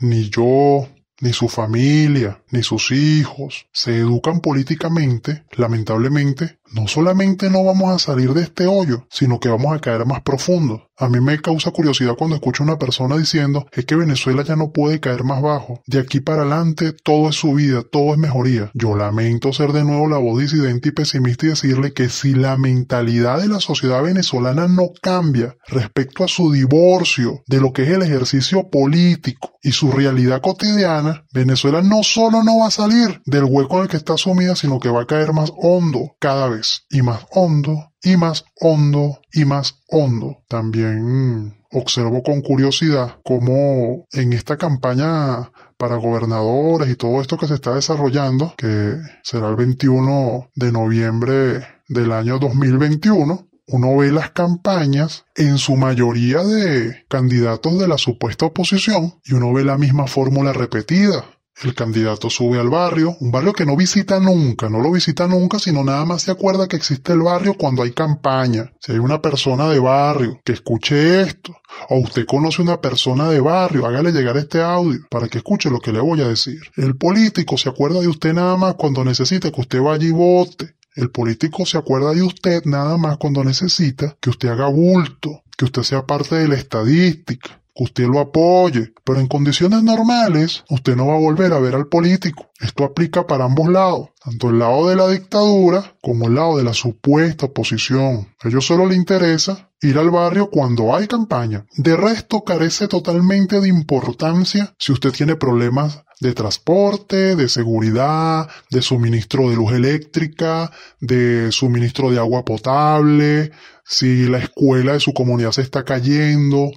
ni 0.00 0.28
yo, 0.28 0.88
ni 1.20 1.32
su 1.32 1.48
familia, 1.48 2.42
ni 2.50 2.64
sus 2.64 2.90
hijos 2.90 3.68
se 3.72 3.98
educan 3.98 4.40
políticamente, 4.40 5.44
lamentablemente, 5.52 6.58
no 6.72 6.86
solamente 6.86 7.50
no 7.50 7.64
vamos 7.64 7.90
a 7.94 7.98
salir 7.98 8.32
de 8.32 8.42
este 8.42 8.66
hoyo, 8.66 9.06
sino 9.10 9.40
que 9.40 9.48
vamos 9.48 9.74
a 9.74 9.80
caer 9.80 10.06
más 10.06 10.22
profundo. 10.22 10.86
A 10.96 11.08
mí 11.08 11.18
me 11.18 11.40
causa 11.40 11.70
curiosidad 11.70 12.14
cuando 12.16 12.36
escucho 12.36 12.62
a 12.62 12.66
una 12.66 12.78
persona 12.78 13.16
diciendo 13.16 13.66
es 13.72 13.86
que 13.86 13.96
Venezuela 13.96 14.44
ya 14.44 14.54
no 14.54 14.70
puede 14.70 15.00
caer 15.00 15.24
más 15.24 15.40
bajo. 15.40 15.80
De 15.86 15.98
aquí 15.98 16.20
para 16.20 16.42
adelante 16.42 16.92
todo 16.92 17.30
es 17.30 17.36
subida, 17.36 17.82
todo 17.82 18.12
es 18.12 18.18
mejoría. 18.18 18.70
Yo 18.74 18.94
lamento 18.94 19.52
ser 19.54 19.72
de 19.72 19.82
nuevo 19.82 20.08
la 20.08 20.18
voz 20.18 20.38
disidente 20.38 20.90
y 20.90 20.92
pesimista 20.92 21.46
y 21.46 21.50
decirle 21.50 21.94
que 21.94 22.10
si 22.10 22.34
la 22.34 22.58
mentalidad 22.58 23.40
de 23.40 23.48
la 23.48 23.60
sociedad 23.60 24.02
venezolana 24.02 24.68
no 24.68 24.90
cambia 25.00 25.56
respecto 25.68 26.22
a 26.22 26.28
su 26.28 26.52
divorcio 26.52 27.42
de 27.46 27.60
lo 27.62 27.72
que 27.72 27.84
es 27.84 27.90
el 27.90 28.02
ejercicio 28.02 28.68
político 28.68 29.54
y 29.62 29.72
su 29.72 29.90
realidad 29.92 30.42
cotidiana, 30.42 31.24
Venezuela 31.32 31.80
no 31.80 32.02
solo 32.02 32.42
no 32.44 32.58
va 32.58 32.66
a 32.66 32.70
salir 32.70 33.22
del 33.24 33.44
hueco 33.44 33.78
en 33.78 33.82
el 33.84 33.88
que 33.88 33.96
está 33.96 34.18
sumida, 34.18 34.54
sino 34.54 34.78
que 34.78 34.90
va 34.90 35.02
a 35.02 35.06
caer 35.06 35.32
más 35.32 35.50
hondo 35.56 36.14
cada 36.18 36.48
vez 36.48 36.59
y 36.90 37.02
más 37.02 37.26
hondo 37.30 37.92
y 38.02 38.16
más 38.16 38.44
hondo 38.60 39.20
y 39.32 39.44
más 39.44 39.80
hondo. 39.88 40.38
También 40.48 41.56
observo 41.72 42.22
con 42.22 42.40
curiosidad 42.40 43.16
cómo 43.24 44.06
en 44.12 44.32
esta 44.32 44.56
campaña 44.56 45.52
para 45.76 45.96
gobernadores 45.96 46.90
y 46.90 46.96
todo 46.96 47.20
esto 47.20 47.38
que 47.38 47.46
se 47.46 47.54
está 47.54 47.74
desarrollando, 47.74 48.54
que 48.56 48.96
será 49.22 49.48
el 49.48 49.56
21 49.56 50.50
de 50.54 50.72
noviembre 50.72 51.66
del 51.88 52.12
año 52.12 52.38
2021, 52.38 53.46
uno 53.72 53.96
ve 53.96 54.10
las 54.10 54.30
campañas 54.30 55.24
en 55.36 55.58
su 55.58 55.76
mayoría 55.76 56.42
de 56.42 57.04
candidatos 57.08 57.78
de 57.78 57.86
la 57.86 57.98
supuesta 57.98 58.46
oposición 58.46 59.14
y 59.24 59.34
uno 59.34 59.52
ve 59.52 59.64
la 59.64 59.78
misma 59.78 60.06
fórmula 60.06 60.52
repetida 60.52 61.24
el 61.62 61.74
candidato 61.74 62.30
sube 62.30 62.58
al 62.58 62.70
barrio, 62.70 63.16
un 63.20 63.30
barrio 63.30 63.52
que 63.52 63.66
no 63.66 63.76
visita 63.76 64.18
nunca, 64.18 64.68
no 64.68 64.80
lo 64.80 64.90
visita 64.90 65.26
nunca, 65.26 65.58
sino 65.58 65.84
nada 65.84 66.04
más 66.04 66.22
se 66.22 66.30
acuerda 66.30 66.68
que 66.68 66.76
existe 66.76 67.12
el 67.12 67.20
barrio 67.20 67.54
cuando 67.54 67.82
hay 67.82 67.92
campaña. 67.92 68.72
Si 68.80 68.92
hay 68.92 68.98
una 68.98 69.20
persona 69.20 69.68
de 69.68 69.78
barrio 69.78 70.40
que 70.44 70.52
escuche 70.52 71.20
esto, 71.22 71.54
o 71.88 71.98
usted 71.98 72.24
conoce 72.26 72.62
una 72.62 72.80
persona 72.80 73.28
de 73.28 73.40
barrio, 73.40 73.86
hágale 73.86 74.12
llegar 74.12 74.36
este 74.36 74.62
audio 74.62 75.00
para 75.10 75.28
que 75.28 75.38
escuche 75.38 75.70
lo 75.70 75.80
que 75.80 75.92
le 75.92 76.00
voy 76.00 76.22
a 76.22 76.28
decir. 76.28 76.60
El 76.76 76.96
político 76.96 77.58
se 77.58 77.68
acuerda 77.68 78.00
de 78.00 78.08
usted 78.08 78.32
nada 78.32 78.56
más 78.56 78.74
cuando 78.74 79.04
necesite 79.04 79.52
que 79.52 79.60
usted 79.60 79.80
vaya 79.80 80.06
y 80.06 80.12
vote. 80.12 80.74
El 80.94 81.10
político 81.10 81.66
se 81.66 81.78
acuerda 81.78 82.12
de 82.12 82.22
usted 82.22 82.64
nada 82.64 82.96
más 82.96 83.18
cuando 83.18 83.44
necesita 83.44 84.16
que 84.20 84.30
usted 84.30 84.48
haga 84.48 84.68
bulto, 84.68 85.42
que 85.56 85.66
usted 85.66 85.82
sea 85.82 86.06
parte 86.06 86.34
de 86.36 86.48
la 86.48 86.56
estadística, 86.56 87.59
usted 87.74 88.04
lo 88.06 88.20
apoye, 88.20 88.92
pero 89.04 89.20
en 89.20 89.26
condiciones 89.26 89.82
normales 89.82 90.64
usted 90.68 90.96
no 90.96 91.06
va 91.06 91.14
a 91.14 91.20
volver 91.20 91.52
a 91.52 91.58
ver 91.58 91.74
al 91.74 91.86
político. 91.86 92.50
Esto 92.60 92.84
aplica 92.84 93.26
para 93.26 93.44
ambos 93.44 93.68
lados, 93.68 94.10
tanto 94.22 94.50
el 94.50 94.58
lado 94.58 94.88
de 94.88 94.96
la 94.96 95.08
dictadura 95.08 95.96
como 96.02 96.26
el 96.26 96.34
lado 96.34 96.58
de 96.58 96.64
la 96.64 96.74
supuesta 96.74 97.46
oposición. 97.46 98.28
A 98.42 98.48
ellos 98.48 98.66
solo 98.66 98.86
le 98.86 98.96
interesa 98.96 99.70
ir 99.80 99.98
al 99.98 100.10
barrio 100.10 100.50
cuando 100.50 100.94
hay 100.94 101.06
campaña. 101.06 101.66
De 101.76 101.96
resto 101.96 102.44
carece 102.44 102.88
totalmente 102.88 103.60
de 103.60 103.68
importancia 103.68 104.74
si 104.78 104.92
usted 104.92 105.12
tiene 105.12 105.36
problemas 105.36 106.02
de 106.20 106.34
transporte, 106.34 107.34
de 107.34 107.48
seguridad, 107.48 108.48
de 108.70 108.82
suministro 108.82 109.48
de 109.48 109.56
luz 109.56 109.72
eléctrica, 109.72 110.70
de 111.00 111.50
suministro 111.50 112.10
de 112.10 112.18
agua 112.18 112.44
potable, 112.44 113.52
si 113.84 114.26
la 114.26 114.38
escuela 114.38 114.92
de 114.92 115.00
su 115.00 115.14
comunidad 115.14 115.52
se 115.52 115.62
está 115.62 115.84
cayendo, 115.84 116.70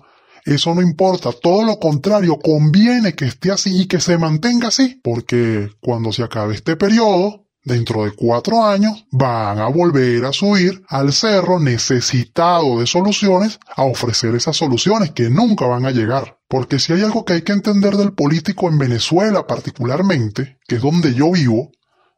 eso 0.46 0.76
no 0.76 0.82
importa, 0.82 1.32
todo 1.32 1.64
lo 1.64 1.80
contrario, 1.80 2.38
conviene 2.38 3.14
que 3.14 3.26
esté 3.26 3.52
así 3.52 3.82
y 3.82 3.86
que 3.86 4.00
se 4.00 4.18
mantenga 4.18 4.68
así, 4.68 5.00
porque 5.04 5.70
cuando 5.80 6.12
se 6.12 6.24
acabe 6.24 6.56
este 6.56 6.76
periodo, 6.76 7.44
dentro 7.64 8.04
de 8.04 8.12
cuatro 8.12 8.66
años, 8.66 9.06
van 9.12 9.60
a 9.60 9.68
volver 9.68 10.26
a 10.26 10.34
subir 10.34 10.84
al 10.88 11.14
cerro 11.14 11.60
necesitado 11.60 12.80
de 12.80 12.88
soluciones 12.88 13.60
a 13.76 13.84
ofrecer 13.84 14.36
esas 14.36 14.58
soluciones 14.58 15.12
que 15.12 15.30
nunca 15.30 15.66
van 15.66 15.86
a 15.86 15.92
llegar. 15.92 16.40
Porque 16.48 16.80
si 16.80 16.94
hay 16.94 17.02
algo 17.02 17.26
que 17.26 17.34
hay 17.34 17.42
que 17.42 17.54
entender 17.54 17.96
del 17.96 18.14
político 18.14 18.70
en 18.70 18.78
Venezuela 18.78 19.48
particularmente, 19.48 20.58
que 20.68 20.76
es 20.76 20.82
donde 20.82 21.14
yo 21.14 21.32
vivo, 21.32 21.72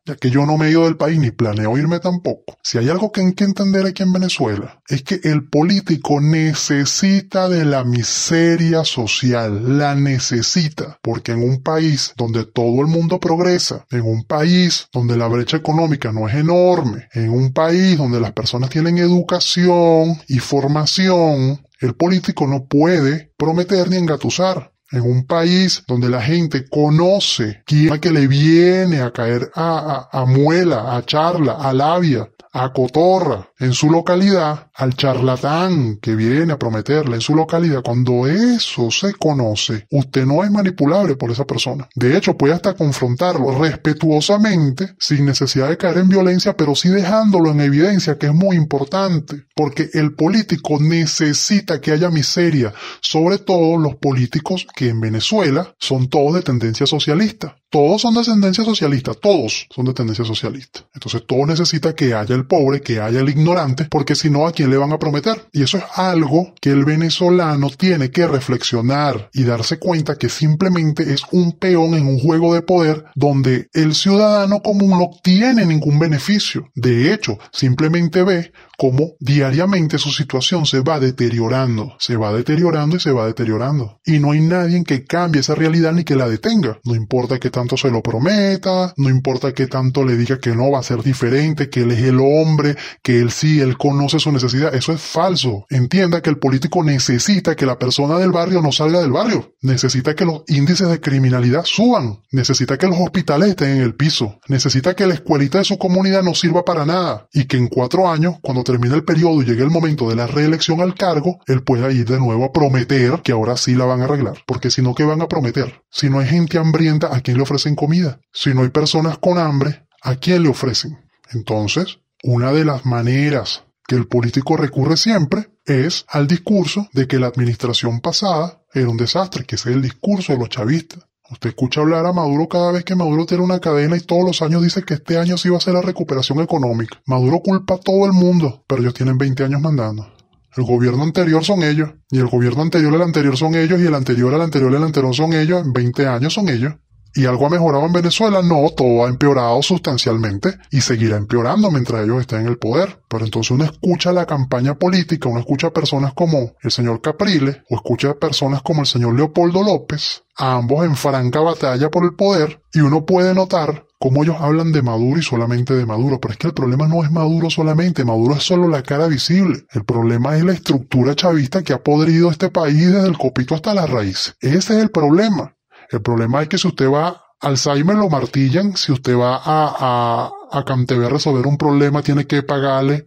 ya 0.05 0.15
que 0.15 0.29
yo 0.29 0.45
no 0.45 0.57
me 0.57 0.67
he 0.67 0.71
ido 0.71 0.83
del 0.83 0.97
país 0.97 1.19
ni 1.19 1.31
planeo 1.31 1.77
irme 1.77 1.99
tampoco. 1.99 2.57
Si 2.61 2.77
hay 2.77 2.89
algo 2.89 3.11
que 3.11 3.21
hay 3.21 3.33
que 3.33 3.43
entender 3.43 3.85
aquí 3.85 4.03
en 4.03 4.13
Venezuela, 4.13 4.81
es 4.87 5.01
que 5.01 5.19
el 5.23 5.49
político 5.49 6.21
necesita 6.21 7.49
de 7.49 7.65
la 7.65 7.83
miseria 7.83 8.83
social, 8.83 9.77
la 9.77 9.95
necesita, 9.95 10.99
porque 11.01 11.31
en 11.31 11.41
un 11.41 11.63
país 11.63 12.13
donde 12.17 12.45
todo 12.45 12.81
el 12.81 12.87
mundo 12.87 13.19
progresa, 13.19 13.85
en 13.89 14.01
un 14.01 14.23
país 14.25 14.87
donde 14.93 15.17
la 15.17 15.27
brecha 15.27 15.57
económica 15.57 16.11
no 16.11 16.27
es 16.27 16.35
enorme, 16.35 17.07
en 17.13 17.31
un 17.31 17.51
país 17.51 17.97
donde 17.97 18.19
las 18.19 18.33
personas 18.33 18.69
tienen 18.69 18.99
educación 18.99 20.21
y 20.27 20.39
formación, 20.39 21.65
el 21.79 21.95
político 21.95 22.47
no 22.47 22.65
puede 22.65 23.31
prometer 23.37 23.89
ni 23.89 23.97
engatusar 23.97 24.74
en 24.91 25.01
un 25.01 25.25
país 25.25 25.83
donde 25.87 26.09
la 26.09 26.21
gente 26.21 26.67
conoce 26.69 27.63
quién 27.65 27.99
que 27.99 28.11
le 28.11 28.27
viene 28.27 29.01
a 29.01 29.11
caer 29.11 29.51
a, 29.55 30.07
a, 30.11 30.21
a 30.21 30.25
muela, 30.25 30.95
a 30.95 31.03
charla, 31.05 31.53
a 31.53 31.73
labia, 31.73 32.29
a 32.55 32.71
cotorra 32.71 33.49
en 33.59 33.73
su 33.73 33.89
localidad, 33.89 34.71
al 34.75 34.95
charlatán 34.95 35.97
que 36.01 36.15
viene 36.15 36.53
a 36.53 36.59
prometerle 36.59 37.15
en 37.15 37.21
su 37.21 37.35
localidad, 37.35 37.81
cuando 37.83 38.27
eso 38.27 38.89
se 38.91 39.13
conoce, 39.13 39.87
usted 39.91 40.25
no 40.25 40.41
es 40.41 40.49
manipulable 40.49 41.17
por 41.17 41.31
esa 41.31 41.45
persona. 41.45 41.89
De 41.95 42.15
hecho, 42.15 42.37
puede 42.37 42.53
hasta 42.53 42.73
confrontarlo 42.73 43.59
respetuosamente, 43.59 44.95
sin 44.99 45.25
necesidad 45.25 45.67
de 45.67 45.77
caer 45.77 45.97
en 45.97 46.07
violencia, 46.07 46.55
pero 46.55 46.75
sí 46.75 46.87
dejándolo 46.87 47.51
en 47.51 47.59
evidencia, 47.59 48.17
que 48.17 48.27
es 48.27 48.33
muy 48.33 48.55
importante, 48.55 49.45
porque 49.53 49.89
el 49.93 50.13
político 50.13 50.77
necesita 50.79 51.81
que 51.81 51.91
haya 51.91 52.09
miseria, 52.09 52.73
sobre 53.01 53.37
todo 53.37 53.77
los 53.77 53.95
políticos 53.95 54.65
que 54.75 54.89
en 54.89 54.99
Venezuela 54.99 55.73
son 55.79 56.09
todos 56.09 56.35
de 56.35 56.41
tendencia 56.41 56.85
socialista. 56.85 57.57
Todos 57.75 58.03
son 58.03 58.13
de 58.13 58.23
tendencia 58.23 58.63
socialista, 58.63 59.13
todos 59.13 59.67
son 59.69 59.83
de 59.83 59.93
tendencia 59.93 60.23
socialista. 60.23 60.85
Entonces 60.93 61.23
todo 61.27 61.45
necesita 61.45 61.93
que 61.93 62.13
haya 62.13 62.33
el 62.33 62.47
pobre, 62.47 62.79
que 62.79 63.01
haya 63.01 63.19
el 63.19 63.27
ignorante, 63.27 63.89
porque 63.91 64.15
si 64.15 64.29
no, 64.29 64.47
¿a 64.47 64.53
quién 64.53 64.69
le 64.69 64.77
van 64.77 64.93
a 64.93 64.97
prometer? 64.97 65.49
Y 65.51 65.61
eso 65.61 65.79
es 65.79 65.83
algo 65.95 66.53
que 66.61 66.69
el 66.69 66.85
venezolano 66.85 67.69
tiene 67.69 68.11
que 68.11 68.27
reflexionar 68.27 69.29
y 69.33 69.43
darse 69.43 69.77
cuenta 69.77 70.15
que 70.15 70.29
simplemente 70.29 71.13
es 71.13 71.23
un 71.33 71.51
peón 71.51 71.95
en 71.95 72.07
un 72.07 72.17
juego 72.17 72.53
de 72.53 72.61
poder 72.61 73.07
donde 73.13 73.67
el 73.73 73.93
ciudadano 73.93 74.61
común 74.61 74.91
no 74.91 75.09
tiene 75.21 75.65
ningún 75.65 75.99
beneficio. 75.99 76.71
De 76.75 77.13
hecho, 77.13 77.39
simplemente 77.51 78.23
ve 78.23 78.53
cómo 78.77 79.15
diariamente 79.19 79.97
su 79.97 80.11
situación 80.11 80.65
se 80.65 80.79
va 80.79 80.99
deteriorando, 80.99 81.95
se 81.99 82.15
va 82.15 82.31
deteriorando 82.31 82.95
y 82.95 82.99
se 83.01 83.11
va 83.11 83.25
deteriorando. 83.25 83.99
Y 84.05 84.19
no 84.19 84.31
hay 84.31 84.39
nadie 84.41 84.81
que 84.85 85.03
cambie 85.03 85.41
esa 85.41 85.55
realidad 85.55 85.91
ni 85.91 86.05
que 86.05 86.15
la 86.15 86.29
detenga. 86.29 86.79
No 86.85 86.95
importa 86.95 87.37
que 87.37 87.49
se 87.75 87.89
lo 87.89 88.01
prometa, 88.01 88.93
no 88.97 89.09
importa 89.09 89.53
que 89.53 89.67
tanto 89.67 90.03
le 90.05 90.15
diga 90.15 90.39
que 90.39 90.55
no 90.55 90.71
va 90.71 90.79
a 90.79 90.83
ser 90.83 91.01
diferente, 91.01 91.69
que 91.69 91.81
él 91.81 91.91
es 91.91 92.01
el 92.03 92.19
hombre, 92.19 92.75
que 93.01 93.19
él 93.19 93.31
sí, 93.31 93.59
él 93.59 93.77
conoce 93.77 94.19
su 94.19 94.31
necesidad. 94.31 94.73
Eso 94.73 94.93
es 94.93 95.01
falso. 95.01 95.65
Entienda 95.69 96.21
que 96.21 96.29
el 96.29 96.37
político 96.37 96.83
necesita 96.83 97.55
que 97.55 97.65
la 97.65 97.79
persona 97.79 98.17
del 98.17 98.31
barrio 98.31 98.61
no 98.61 98.71
salga 98.71 99.01
del 99.01 99.11
barrio. 99.11 99.53
Necesita 99.61 100.15
que 100.15 100.25
los 100.25 100.43
índices 100.47 100.89
de 100.89 101.01
criminalidad 101.01 101.65
suban. 101.65 102.21
Necesita 102.31 102.77
que 102.77 102.87
los 102.87 102.99
hospitales 102.99 103.49
estén 103.49 103.77
en 103.77 103.81
el 103.81 103.95
piso. 103.95 104.39
Necesita 104.47 104.95
que 104.95 105.07
la 105.07 105.15
escuelita 105.15 105.57
de 105.57 105.65
su 105.65 105.77
comunidad 105.77 106.23
no 106.23 106.35
sirva 106.35 106.63
para 106.63 106.85
nada. 106.85 107.27
Y 107.33 107.45
que 107.45 107.57
en 107.57 107.67
cuatro 107.67 108.09
años, 108.09 108.35
cuando 108.41 108.63
termine 108.63 108.95
el 108.95 109.03
periodo 109.03 109.41
y 109.41 109.45
llegue 109.45 109.63
el 109.63 109.71
momento 109.71 110.09
de 110.09 110.15
la 110.15 110.27
reelección 110.27 110.81
al 110.81 110.95
cargo, 110.95 111.39
él 111.47 111.63
pueda 111.63 111.91
ir 111.91 112.05
de 112.05 112.19
nuevo 112.19 112.45
a 112.45 112.51
prometer 112.51 113.21
que 113.23 113.31
ahora 113.31 113.57
sí 113.57 113.75
la 113.75 113.85
van 113.85 114.01
a 114.01 114.05
arreglar. 114.05 114.43
Porque 114.45 114.71
si 114.71 114.81
no, 114.81 114.93
¿qué 114.93 115.03
van 115.03 115.21
a 115.21 115.27
prometer? 115.27 115.81
Si 115.95 116.09
no 116.09 116.19
hay 116.19 116.27
gente 116.27 116.57
hambrienta, 116.57 117.15
¿a 117.15 117.21
quién 117.21 117.37
le 117.37 117.43
ofrecen 117.43 117.73
comida? 117.73 118.19
Si 118.33 118.53
no 118.53 118.63
hay 118.63 118.69
personas 118.69 119.17
con 119.17 119.37
hambre, 119.37 119.87
¿a 120.01 120.17
quién 120.17 120.43
le 120.43 120.49
ofrecen? 120.49 120.99
Entonces, 121.31 121.99
una 122.21 122.51
de 122.51 122.65
las 122.65 122.85
maneras 122.85 123.63
que 123.87 123.95
el 123.95 124.05
político 124.05 124.57
recurre 124.57 124.97
siempre 124.97 125.51
es 125.63 126.03
al 126.09 126.27
discurso 126.27 126.89
de 126.91 127.07
que 127.07 127.17
la 127.17 127.27
administración 127.27 128.01
pasada 128.01 128.61
era 128.73 128.89
un 128.89 128.97
desastre, 128.97 129.45
que 129.45 129.55
ese 129.55 129.69
es 129.69 129.75
el 129.77 129.81
discurso 129.81 130.33
de 130.33 130.39
los 130.39 130.49
chavistas. 130.49 130.99
Usted 131.31 131.51
escucha 131.51 131.79
hablar 131.79 132.05
a 132.05 132.11
Maduro 132.11 132.49
cada 132.49 132.73
vez 132.73 132.83
que 132.83 132.93
Maduro 132.93 133.25
tiene 133.25 133.45
una 133.45 133.61
cadena 133.61 133.95
y 133.95 134.01
todos 134.01 134.25
los 134.25 134.41
años 134.41 134.63
dice 134.63 134.83
que 134.83 134.95
este 134.95 135.17
año 135.17 135.37
sí 135.37 135.47
va 135.47 135.59
a 135.59 135.61
ser 135.61 135.75
la 135.75 135.81
recuperación 135.81 136.41
económica. 136.41 137.01
Maduro 137.05 137.39
culpa 137.39 137.75
a 137.75 137.79
todo 137.79 138.05
el 138.05 138.11
mundo, 138.11 138.65
pero 138.67 138.81
ellos 138.81 138.95
tienen 138.95 139.17
20 139.17 139.45
años 139.45 139.61
mandando. 139.61 140.13
El 140.55 140.63
gobierno 140.63 141.03
anterior 141.03 141.43
son 141.43 141.63
ellos, 141.63 141.89
y 142.09 142.19
el 142.19 142.27
gobierno 142.27 142.61
anterior 142.61 142.93
al 142.93 143.01
anterior 143.01 143.35
son 143.35 143.55
ellos, 143.55 143.79
y 143.79 143.85
el 143.85 143.93
anterior 143.93 144.33
al 144.33 144.41
anterior 144.41 144.73
al 144.73 144.83
anterior 144.83 145.13
son 145.13 145.33
ellos, 145.33 145.61
en 145.65 145.73
20 145.73 146.07
años 146.07 146.33
son 146.33 146.47
ellos. 146.47 146.73
¿Y 147.17 147.25
algo 147.27 147.45
ha 147.45 147.49
mejorado 147.49 147.85
en 147.85 147.93
Venezuela? 147.93 148.41
No, 148.41 148.69
todo 148.75 149.05
ha 149.05 149.09
empeorado 149.09 149.61
sustancialmente 149.61 150.53
y 150.69 150.81
seguirá 150.81 151.15
empeorando 151.15 151.71
mientras 151.71 152.03
ellos 152.03 152.19
estén 152.19 152.41
en 152.41 152.47
el 152.47 152.57
poder. 152.57 152.99
Pero 153.07 153.23
entonces 153.23 153.51
uno 153.51 153.63
escucha 153.63 154.11
la 154.11 154.25
campaña 154.25 154.75
política, 154.75 155.29
uno 155.29 155.39
escucha 155.39 155.67
a 155.67 155.73
personas 155.73 156.13
como 156.13 156.51
el 156.61 156.71
señor 156.71 156.99
Capriles 156.99 157.59
o 157.69 157.75
escucha 157.75 158.09
a 158.09 158.15
personas 158.15 158.61
como 158.61 158.81
el 158.81 158.87
señor 158.87 159.15
Leopoldo 159.15 159.63
López, 159.63 160.23
ambos 160.35 160.83
en 160.83 160.97
franca 160.97 161.39
batalla 161.39 161.89
por 161.89 162.03
el 162.03 162.15
poder, 162.15 162.61
y 162.73 162.81
uno 162.81 163.05
puede 163.05 163.33
notar 163.33 163.85
cómo 163.97 164.23
ellos 164.23 164.35
hablan 164.37 164.73
de 164.73 164.81
Maduro 164.81 165.17
y 165.17 165.23
solamente 165.23 165.73
de 165.73 165.85
Maduro. 165.85 166.19
Pero 166.19 166.33
es 166.33 166.37
que 166.37 166.47
el 166.47 166.53
problema 166.53 166.85
no 166.85 167.01
es 167.01 167.11
Maduro 167.11 167.49
solamente, 167.49 168.03
Maduro 168.03 168.35
es 168.35 168.43
solo 168.43 168.67
la 168.67 168.83
cara 168.83 169.07
visible. 169.07 169.65
El 169.71 169.85
problema 169.85 170.35
es 170.35 170.43
la 170.43 170.51
estructura 170.51 171.15
chavista 171.15 171.63
que 171.63 171.71
ha 171.71 171.81
podrido 171.81 172.29
este 172.29 172.49
país 172.49 172.91
desde 172.91 173.07
el 173.07 173.17
copito 173.17 173.55
hasta 173.55 173.73
la 173.73 173.85
raíz. 173.85 174.35
Ese 174.41 174.57
es 174.57 174.69
el 174.81 174.91
problema. 174.91 175.55
El 175.89 176.01
problema 176.01 176.41
es 176.41 176.49
que 176.49 176.57
si 176.57 176.67
usted 176.67 176.89
va 176.89 177.25
Alzheimer 177.41 177.95
lo 177.95 178.09
martillan, 178.09 178.75
si 178.75 178.91
usted 178.91 179.15
va 179.15 179.35
a, 179.35 179.75
a, 179.77 180.31
a 180.51 180.59
a 180.59 181.09
resolver 181.09 181.45
un 181.45 181.57
problema, 181.57 182.01
tiene 182.01 182.25
que 182.25 182.43
pagarle 182.43 183.05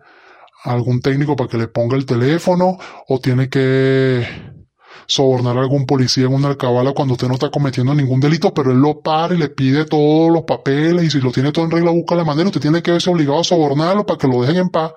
a 0.64 0.72
algún 0.72 1.00
técnico 1.00 1.34
para 1.34 1.48
que 1.48 1.58
le 1.58 1.68
ponga 1.68 1.96
el 1.96 2.06
teléfono, 2.06 2.78
o 3.08 3.18
tiene 3.18 3.48
que 3.48 4.26
sobornar 5.06 5.56
a 5.56 5.60
algún 5.60 5.86
policía 5.86 6.26
en 6.26 6.34
una 6.34 6.48
alcabala 6.48 6.92
cuando 6.92 7.14
usted 7.14 7.28
no 7.28 7.34
está 7.34 7.50
cometiendo 7.50 7.94
ningún 7.94 8.20
delito, 8.20 8.52
pero 8.52 8.70
él 8.70 8.78
lo 8.78 9.00
para 9.00 9.34
y 9.34 9.38
le 9.38 9.48
pide 9.48 9.86
todos 9.86 10.30
los 10.30 10.42
papeles, 10.42 11.04
y 11.04 11.10
si 11.10 11.20
lo 11.20 11.32
tiene 11.32 11.50
todo 11.50 11.64
en 11.64 11.70
regla, 11.70 11.90
busca 11.90 12.14
la 12.14 12.24
manera, 12.24 12.48
usted 12.48 12.60
tiene 12.60 12.82
que 12.82 12.92
verse 12.92 13.10
obligado 13.10 13.40
a 13.40 13.44
sobornarlo 13.44 14.04
para 14.04 14.18
que 14.18 14.28
lo 14.28 14.42
dejen 14.42 14.58
en 14.58 14.68
paz 14.68 14.92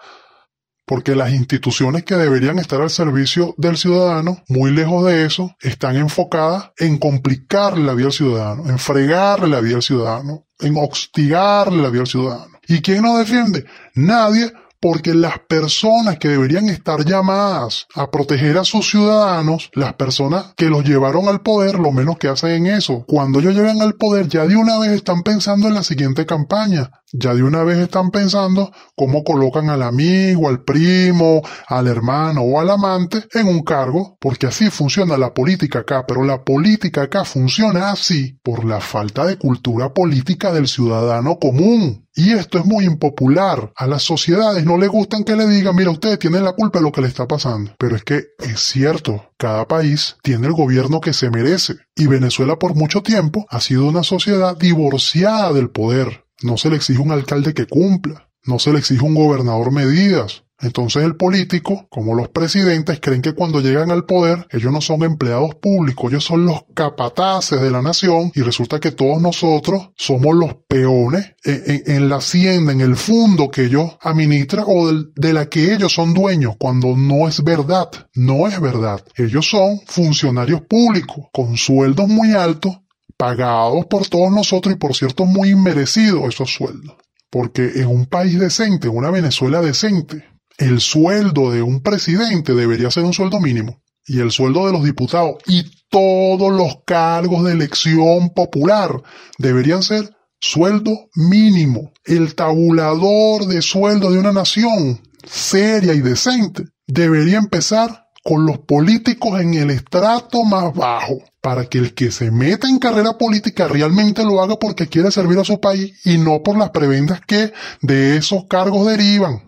porque 0.85 1.15
las 1.15 1.31
instituciones 1.31 2.03
que 2.03 2.15
deberían 2.15 2.59
estar 2.59 2.81
al 2.81 2.89
servicio 2.89 3.53
del 3.57 3.77
ciudadano, 3.77 4.43
muy 4.47 4.71
lejos 4.71 5.05
de 5.05 5.25
eso, 5.25 5.55
están 5.61 5.95
enfocadas 5.95 6.71
en 6.77 6.97
complicarle 6.97 7.83
la 7.83 7.93
vida 7.93 8.07
al 8.07 8.13
ciudadano, 8.13 8.69
en 8.69 8.79
fregarle 8.79 9.47
la 9.47 9.61
vida 9.61 9.77
al 9.77 9.83
ciudadano, 9.83 10.47
en 10.59 10.75
hostigarle 10.77 11.81
la 11.81 11.89
vida 11.89 12.01
al 12.01 12.07
ciudadano. 12.07 12.59
¿Y 12.67 12.81
quién 12.81 13.03
nos 13.03 13.19
defiende? 13.19 13.65
Nadie, 13.95 14.51
porque 14.79 15.13
las 15.13 15.39
personas 15.47 16.17
que 16.17 16.27
deberían 16.27 16.67
estar 16.67 17.05
llamadas 17.05 17.85
a 17.93 18.09
proteger 18.09 18.57
a 18.57 18.63
sus 18.63 18.89
ciudadanos, 18.89 19.69
las 19.73 19.93
personas 19.93 20.53
que 20.57 20.69
los 20.69 20.83
llevaron 20.83 21.27
al 21.27 21.41
poder, 21.41 21.75
lo 21.79 21.91
menos 21.91 22.17
que 22.17 22.27
hacen 22.27 22.49
en 22.49 22.65
eso. 22.67 23.05
Cuando 23.07 23.39
ellos 23.39 23.53
llegan 23.53 23.81
al 23.81 23.93
poder, 23.93 24.27
ya 24.27 24.45
de 24.47 24.55
una 24.55 24.79
vez 24.79 24.91
están 24.91 25.21
pensando 25.21 25.67
en 25.67 25.75
la 25.75 25.83
siguiente 25.83 26.25
campaña. 26.25 26.89
Ya 27.13 27.33
de 27.33 27.43
una 27.43 27.63
vez 27.63 27.77
están 27.77 28.09
pensando 28.09 28.71
cómo 28.95 29.23
colocan 29.23 29.69
al 29.69 29.81
amigo, 29.81 30.47
al 30.47 30.63
primo, 30.63 31.41
al 31.67 31.87
hermano 31.87 32.41
o 32.41 32.59
al 32.59 32.69
amante 32.69 33.25
en 33.33 33.47
un 33.47 33.63
cargo, 33.63 34.17
porque 34.19 34.47
así 34.47 34.69
funciona 34.69 35.17
la 35.17 35.33
política 35.33 35.79
acá, 35.79 36.05
pero 36.07 36.23
la 36.23 36.43
política 36.43 37.03
acá 37.03 37.25
funciona 37.25 37.91
así 37.91 38.39
por 38.43 38.63
la 38.63 38.79
falta 38.79 39.25
de 39.25 39.37
cultura 39.37 39.93
política 39.93 40.53
del 40.53 40.67
ciudadano 40.67 41.37
común. 41.37 42.07
Y 42.13 42.33
esto 42.33 42.59
es 42.59 42.65
muy 42.65 42.85
impopular. 42.85 43.71
A 43.75 43.87
las 43.87 44.03
sociedades 44.03 44.65
no 44.65 44.77
le 44.77 44.87
gustan 44.87 45.23
que 45.23 45.35
le 45.35 45.47
digan, 45.47 45.75
mira, 45.75 45.91
ustedes 45.91 46.19
tienen 46.19 46.43
la 46.43 46.53
culpa 46.53 46.79
de 46.79 46.83
lo 46.83 46.91
que 46.91 47.01
le 47.01 47.07
está 47.07 47.27
pasando. 47.27 47.73
Pero 47.77 47.95
es 47.95 48.03
que 48.03 48.23
es 48.39 48.59
cierto, 48.59 49.31
cada 49.37 49.67
país 49.67 50.17
tiene 50.21 50.47
el 50.47 50.53
gobierno 50.53 50.99
que 50.99 51.13
se 51.13 51.29
merece. 51.29 51.75
Y 51.95 52.07
Venezuela 52.07 52.57
por 52.57 52.75
mucho 52.75 53.01
tiempo 53.01 53.45
ha 53.49 53.61
sido 53.61 53.85
una 53.85 54.03
sociedad 54.03 54.57
divorciada 54.57 55.53
del 55.53 55.69
poder. 55.69 56.25
No 56.43 56.57
se 56.57 56.69
le 56.69 56.75
exige 56.77 57.01
un 57.01 57.11
alcalde 57.11 57.53
que 57.53 57.67
cumpla. 57.67 58.29
No 58.45 58.59
se 58.59 58.71
le 58.71 58.79
exige 58.79 59.03
un 59.03 59.15
gobernador 59.15 59.71
medidas. 59.71 60.43
Entonces 60.61 61.03
el 61.03 61.15
político, 61.15 61.87
como 61.89 62.13
los 62.13 62.29
presidentes, 62.29 62.99
creen 62.99 63.21
que 63.21 63.33
cuando 63.33 63.61
llegan 63.61 63.89
al 63.89 64.05
poder, 64.05 64.47
ellos 64.51 64.71
no 64.71 64.79
son 64.79 65.03
empleados 65.03 65.55
públicos, 65.55 66.11
ellos 66.11 66.23
son 66.23 66.45
los 66.45 66.65
capataces 66.75 67.59
de 67.59 67.71
la 67.71 67.81
nación 67.81 68.31
y 68.35 68.41
resulta 68.41 68.79
que 68.79 68.91
todos 68.91 69.21
nosotros 69.21 69.89
somos 69.95 70.35
los 70.35 70.55
peones 70.67 71.33
en, 71.43 72.09
la 72.09 72.17
hacienda, 72.17 72.71
en 72.71 72.81
el 72.81 72.95
fondo 72.95 73.49
que 73.49 73.65
ellos 73.65 73.97
administran 74.01 74.65
o 74.67 74.91
de 74.93 75.33
la 75.33 75.47
que 75.47 75.73
ellos 75.73 75.93
son 75.93 76.13
dueños, 76.13 76.55
cuando 76.59 76.95
no 76.95 77.27
es 77.27 77.43
verdad, 77.43 77.89
no 78.13 78.47
es 78.47 78.59
verdad. 78.61 79.03
Ellos 79.15 79.49
son 79.49 79.79
funcionarios 79.87 80.61
públicos 80.61 81.25
con 81.33 81.57
sueldos 81.57 82.07
muy 82.07 82.33
altos, 82.33 82.77
pagados 83.21 83.85
por 83.85 84.07
todos 84.07 84.31
nosotros 84.31 84.73
y 84.73 84.79
por 84.79 84.95
cierto 84.95 85.25
muy 85.25 85.49
inmerecidos 85.49 86.23
esos 86.27 86.51
sueldos. 86.51 86.95
Porque 87.29 87.73
en 87.75 87.85
un 87.85 88.07
país 88.07 88.39
decente, 88.39 88.87
en 88.87 88.97
una 88.97 89.11
Venezuela 89.11 89.61
decente, 89.61 90.25
el 90.57 90.81
sueldo 90.81 91.51
de 91.51 91.61
un 91.61 91.81
presidente 91.81 92.55
debería 92.55 92.89
ser 92.89 93.03
un 93.03 93.13
sueldo 93.13 93.39
mínimo 93.39 93.83
y 94.07 94.21
el 94.21 94.31
sueldo 94.31 94.65
de 94.65 94.71
los 94.71 94.83
diputados 94.83 95.35
y 95.45 95.65
todos 95.91 96.51
los 96.51 96.77
cargos 96.83 97.43
de 97.43 97.51
elección 97.51 98.31
popular 98.31 99.03
deberían 99.37 99.83
ser 99.83 100.15
sueldo 100.39 100.91
mínimo. 101.13 101.93
El 102.03 102.33
tabulador 102.33 103.45
de 103.45 103.61
sueldo 103.61 104.09
de 104.09 104.17
una 104.17 104.31
nación 104.31 104.99
seria 105.23 105.93
y 105.93 106.01
decente 106.01 106.63
debería 106.87 107.37
empezar 107.37 108.00
con 108.23 108.45
los 108.45 108.59
políticos 108.59 109.39
en 109.41 109.55
el 109.55 109.71
estrato 109.71 110.43
más 110.43 110.73
bajo, 110.73 111.23
para 111.41 111.65
que 111.65 111.79
el 111.79 111.93
que 111.93 112.11
se 112.11 112.31
meta 112.31 112.67
en 112.67 112.79
carrera 112.79 113.17
política 113.17 113.67
realmente 113.67 114.23
lo 114.23 114.41
haga 114.41 114.57
porque 114.57 114.87
quiere 114.87 115.11
servir 115.11 115.39
a 115.39 115.43
su 115.43 115.59
país 115.59 115.93
y 116.05 116.17
no 116.17 116.43
por 116.43 116.57
las 116.57 116.69
prebendas 116.69 117.21
que 117.21 117.51
de 117.81 118.17
esos 118.17 118.45
cargos 118.45 118.85
derivan. 118.85 119.43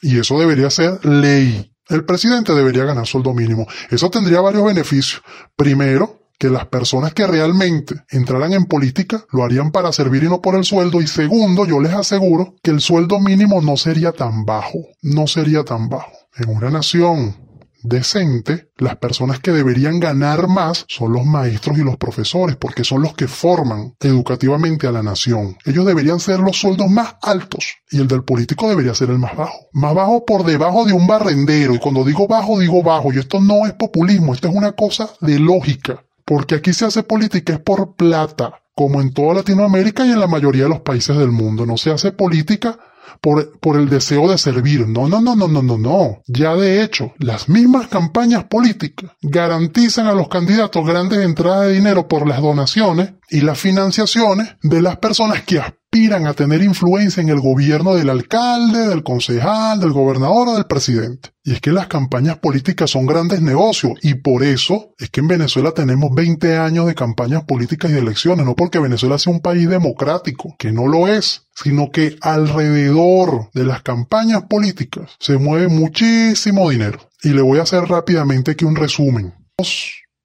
Y 0.00 0.18
eso 0.18 0.38
debería 0.38 0.70
ser 0.70 1.04
ley. 1.04 1.72
El 1.88 2.04
presidente 2.04 2.54
debería 2.54 2.84
ganar 2.84 3.06
sueldo 3.06 3.32
mínimo. 3.32 3.66
Eso 3.90 4.10
tendría 4.10 4.40
varios 4.40 4.64
beneficios. 4.64 5.22
Primero, 5.56 6.18
que 6.38 6.50
las 6.50 6.66
personas 6.66 7.14
que 7.14 7.26
realmente 7.26 7.96
entraran 8.10 8.52
en 8.52 8.66
política 8.66 9.24
lo 9.32 9.42
harían 9.42 9.72
para 9.72 9.92
servir 9.92 10.22
y 10.22 10.28
no 10.28 10.40
por 10.40 10.54
el 10.54 10.64
sueldo. 10.64 11.00
Y 11.00 11.08
segundo, 11.08 11.66
yo 11.66 11.80
les 11.80 11.92
aseguro 11.92 12.54
que 12.62 12.70
el 12.70 12.80
sueldo 12.80 13.18
mínimo 13.18 13.60
no 13.60 13.76
sería 13.76 14.12
tan 14.12 14.44
bajo. 14.44 14.78
No 15.02 15.26
sería 15.26 15.64
tan 15.64 15.88
bajo. 15.88 16.12
En 16.36 16.50
una 16.50 16.70
nación 16.70 17.47
decente, 17.82 18.70
las 18.76 18.96
personas 18.96 19.40
que 19.40 19.52
deberían 19.52 20.00
ganar 20.00 20.48
más 20.48 20.84
son 20.88 21.12
los 21.12 21.24
maestros 21.24 21.78
y 21.78 21.82
los 21.82 21.96
profesores, 21.96 22.56
porque 22.56 22.84
son 22.84 23.02
los 23.02 23.14
que 23.14 23.28
forman 23.28 23.94
educativamente 24.00 24.86
a 24.86 24.92
la 24.92 25.02
nación. 25.02 25.56
Ellos 25.64 25.86
deberían 25.86 26.20
ser 26.20 26.40
los 26.40 26.58
sueldos 26.58 26.90
más 26.90 27.16
altos 27.22 27.76
y 27.90 28.00
el 28.00 28.08
del 28.08 28.24
político 28.24 28.68
debería 28.68 28.94
ser 28.94 29.10
el 29.10 29.18
más 29.18 29.36
bajo. 29.36 29.68
Más 29.72 29.94
bajo 29.94 30.24
por 30.24 30.44
debajo 30.44 30.84
de 30.84 30.92
un 30.92 31.06
barrendero. 31.06 31.74
Y 31.74 31.78
cuando 31.78 32.04
digo 32.04 32.26
bajo, 32.26 32.58
digo 32.58 32.82
bajo. 32.82 33.12
Y 33.12 33.18
esto 33.18 33.40
no 33.40 33.66
es 33.66 33.72
populismo, 33.72 34.34
esto 34.34 34.48
es 34.48 34.54
una 34.54 34.72
cosa 34.72 35.10
de 35.20 35.38
lógica. 35.38 36.04
Porque 36.24 36.56
aquí 36.56 36.72
se 36.72 36.84
hace 36.84 37.02
política 37.02 37.54
es 37.54 37.60
por 37.60 37.94
plata, 37.94 38.62
como 38.74 39.00
en 39.00 39.12
toda 39.12 39.34
Latinoamérica 39.34 40.04
y 40.04 40.10
en 40.10 40.20
la 40.20 40.26
mayoría 40.26 40.64
de 40.64 40.68
los 40.68 40.80
países 40.80 41.16
del 41.16 41.32
mundo. 41.32 41.64
No 41.64 41.76
se 41.76 41.90
hace 41.90 42.12
política 42.12 42.78
por, 43.20 43.58
por 43.58 43.76
el 43.76 43.88
deseo 43.88 44.30
de 44.30 44.38
servir. 44.38 44.86
No, 44.86 45.08
no, 45.08 45.20
no, 45.20 45.36
no, 45.36 45.48
no, 45.48 45.62
no, 45.62 45.78
no. 45.78 46.22
Ya 46.26 46.54
de 46.54 46.82
hecho, 46.82 47.12
las 47.18 47.48
mismas 47.48 47.88
campañas 47.88 48.44
políticas 48.44 49.10
garantizan 49.22 50.06
a 50.06 50.14
los 50.14 50.28
candidatos 50.28 50.86
grandes 50.86 51.20
entradas 51.20 51.66
de 51.66 51.74
dinero 51.74 52.08
por 52.08 52.26
las 52.26 52.40
donaciones 52.40 53.12
y 53.30 53.40
las 53.42 53.58
financiaciones 53.58 54.56
de 54.62 54.82
las 54.82 54.96
personas 54.98 55.42
que 55.42 55.58
aspiran 55.58 56.26
a 56.26 56.34
tener 56.34 56.62
influencia 56.62 57.22
en 57.22 57.28
el 57.28 57.40
gobierno 57.40 57.94
del 57.94 58.10
alcalde, 58.10 58.88
del 58.88 59.02
concejal, 59.02 59.80
del 59.80 59.92
gobernador 59.92 60.48
o 60.48 60.54
del 60.54 60.66
presidente. 60.66 61.30
Y 61.44 61.52
es 61.52 61.60
que 61.60 61.72
las 61.72 61.86
campañas 61.86 62.38
políticas 62.38 62.90
son 62.90 63.06
grandes 63.06 63.40
negocios 63.40 63.94
y 64.02 64.14
por 64.14 64.42
eso 64.42 64.94
es 64.98 65.10
que 65.10 65.20
en 65.20 65.28
Venezuela 65.28 65.72
tenemos 65.72 66.10
20 66.14 66.56
años 66.56 66.86
de 66.86 66.94
campañas 66.94 67.44
políticas 67.44 67.90
y 67.90 67.94
elecciones, 67.94 68.44
no 68.44 68.54
porque 68.54 68.78
Venezuela 68.78 69.18
sea 69.18 69.32
un 69.32 69.40
país 69.40 69.68
democrático, 69.68 70.54
que 70.58 70.72
no 70.72 70.86
lo 70.86 71.08
es, 71.08 71.48
sino 71.54 71.90
que 71.90 72.16
alrededor 72.20 73.50
de 73.54 73.64
las 73.64 73.82
campañas 73.82 74.44
políticas 74.44 75.10
se 75.18 75.38
mueve 75.38 75.68
muchísimo 75.68 76.70
dinero. 76.70 76.98
Y 77.22 77.30
le 77.30 77.42
voy 77.42 77.58
a 77.58 77.62
hacer 77.62 77.84
rápidamente 77.84 78.52
aquí 78.52 78.64
un 78.64 78.76
resumen 78.76 79.34